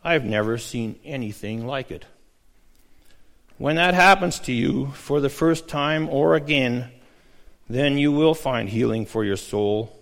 I've 0.05 0.23
never 0.23 0.57
seen 0.57 0.97
anything 1.03 1.67
like 1.67 1.91
it. 1.91 2.05
When 3.57 3.75
that 3.75 3.93
happens 3.93 4.39
to 4.39 4.53
you 4.53 4.91
for 4.91 5.19
the 5.19 5.27
first 5.27 5.67
time 5.67 6.07
or 6.07 6.35
again, 6.35 6.89
then 7.69 7.97
you 7.97 8.13
will 8.13 8.33
find 8.33 8.69
healing 8.69 9.05
for 9.05 9.25
your 9.25 9.35
soul 9.35 9.93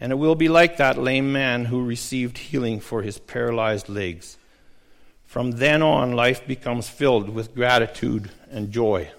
and 0.00 0.10
it 0.10 0.16
will 0.16 0.34
be 0.34 0.48
like 0.48 0.78
that 0.78 0.98
lame 0.98 1.30
man 1.30 1.66
who 1.66 1.84
received 1.84 2.38
healing 2.38 2.80
for 2.80 3.02
his 3.02 3.18
paralyzed 3.18 3.88
legs. 3.88 4.36
From 5.26 5.52
then 5.52 5.80
on, 5.80 6.16
life 6.16 6.44
becomes 6.44 6.88
filled 6.88 7.28
with 7.28 7.54
gratitude 7.54 8.32
and 8.50 8.72
joy. 8.72 9.12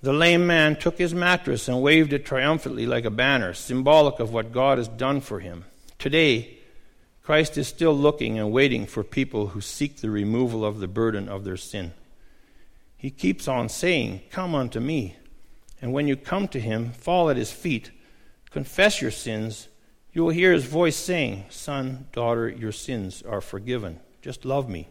The 0.00 0.12
lame 0.12 0.46
man 0.46 0.76
took 0.76 0.98
his 0.98 1.14
mattress 1.14 1.68
and 1.68 1.82
waved 1.82 2.12
it 2.12 2.24
triumphantly 2.24 2.86
like 2.86 3.04
a 3.04 3.10
banner, 3.10 3.52
symbolic 3.52 4.20
of 4.20 4.32
what 4.32 4.52
God 4.52 4.78
has 4.78 4.88
done 4.88 5.20
for 5.20 5.40
him. 5.40 5.64
Today, 5.98 6.58
Christ 7.22 7.58
is 7.58 7.68
still 7.68 7.92
looking 7.92 8.38
and 8.38 8.52
waiting 8.52 8.86
for 8.86 9.02
people 9.02 9.48
who 9.48 9.60
seek 9.60 9.96
the 9.96 10.10
removal 10.10 10.64
of 10.64 10.78
the 10.78 10.88
burden 10.88 11.28
of 11.28 11.44
their 11.44 11.56
sin. 11.56 11.92
He 12.96 13.10
keeps 13.10 13.48
on 13.48 13.68
saying, 13.68 14.22
Come 14.30 14.54
unto 14.54 14.80
me. 14.80 15.16
And 15.82 15.92
when 15.92 16.08
you 16.08 16.16
come 16.16 16.48
to 16.48 16.60
him, 16.60 16.92
fall 16.92 17.30
at 17.30 17.36
his 17.36 17.52
feet 17.52 17.90
confess 18.50 19.00
your 19.00 19.10
sins, 19.10 19.68
you 20.12 20.22
will 20.24 20.30
hear 20.30 20.52
his 20.52 20.64
voice 20.64 20.96
saying, 20.96 21.44
Son, 21.50 22.06
daughter, 22.12 22.48
your 22.48 22.72
sins 22.72 23.22
are 23.22 23.40
forgiven. 23.40 24.00
Just 24.22 24.44
love 24.44 24.68
me. 24.68 24.88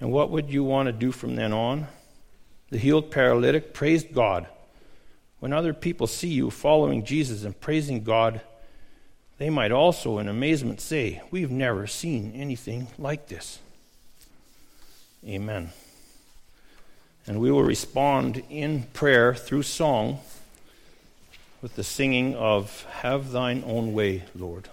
And 0.00 0.10
what 0.10 0.30
would 0.30 0.50
you 0.50 0.64
want 0.64 0.86
to 0.86 0.92
do 0.92 1.12
from 1.12 1.36
then 1.36 1.52
on? 1.52 1.86
The 2.70 2.78
healed 2.78 3.10
paralytic 3.10 3.74
praised 3.74 4.12
God. 4.12 4.46
When 5.40 5.52
other 5.52 5.74
people 5.74 6.06
see 6.06 6.28
you 6.28 6.50
following 6.50 7.04
Jesus 7.04 7.44
and 7.44 7.58
praising 7.58 8.04
God, 8.04 8.40
they 9.38 9.50
might 9.50 9.72
also, 9.72 10.18
in 10.18 10.28
amazement, 10.28 10.80
say, 10.80 11.22
We've 11.30 11.50
never 11.50 11.86
seen 11.86 12.32
anything 12.34 12.88
like 12.98 13.28
this. 13.28 13.58
Amen. 15.26 15.70
And 17.26 17.40
we 17.40 17.50
will 17.50 17.62
respond 17.62 18.42
in 18.50 18.84
prayer 18.92 19.34
through 19.34 19.62
song 19.62 20.20
with 21.62 21.76
the 21.76 21.84
singing 21.84 22.34
of 22.34 22.84
Have 22.84 23.32
Thine 23.32 23.62
Own 23.66 23.92
Way, 23.92 24.24
Lord. 24.34 24.68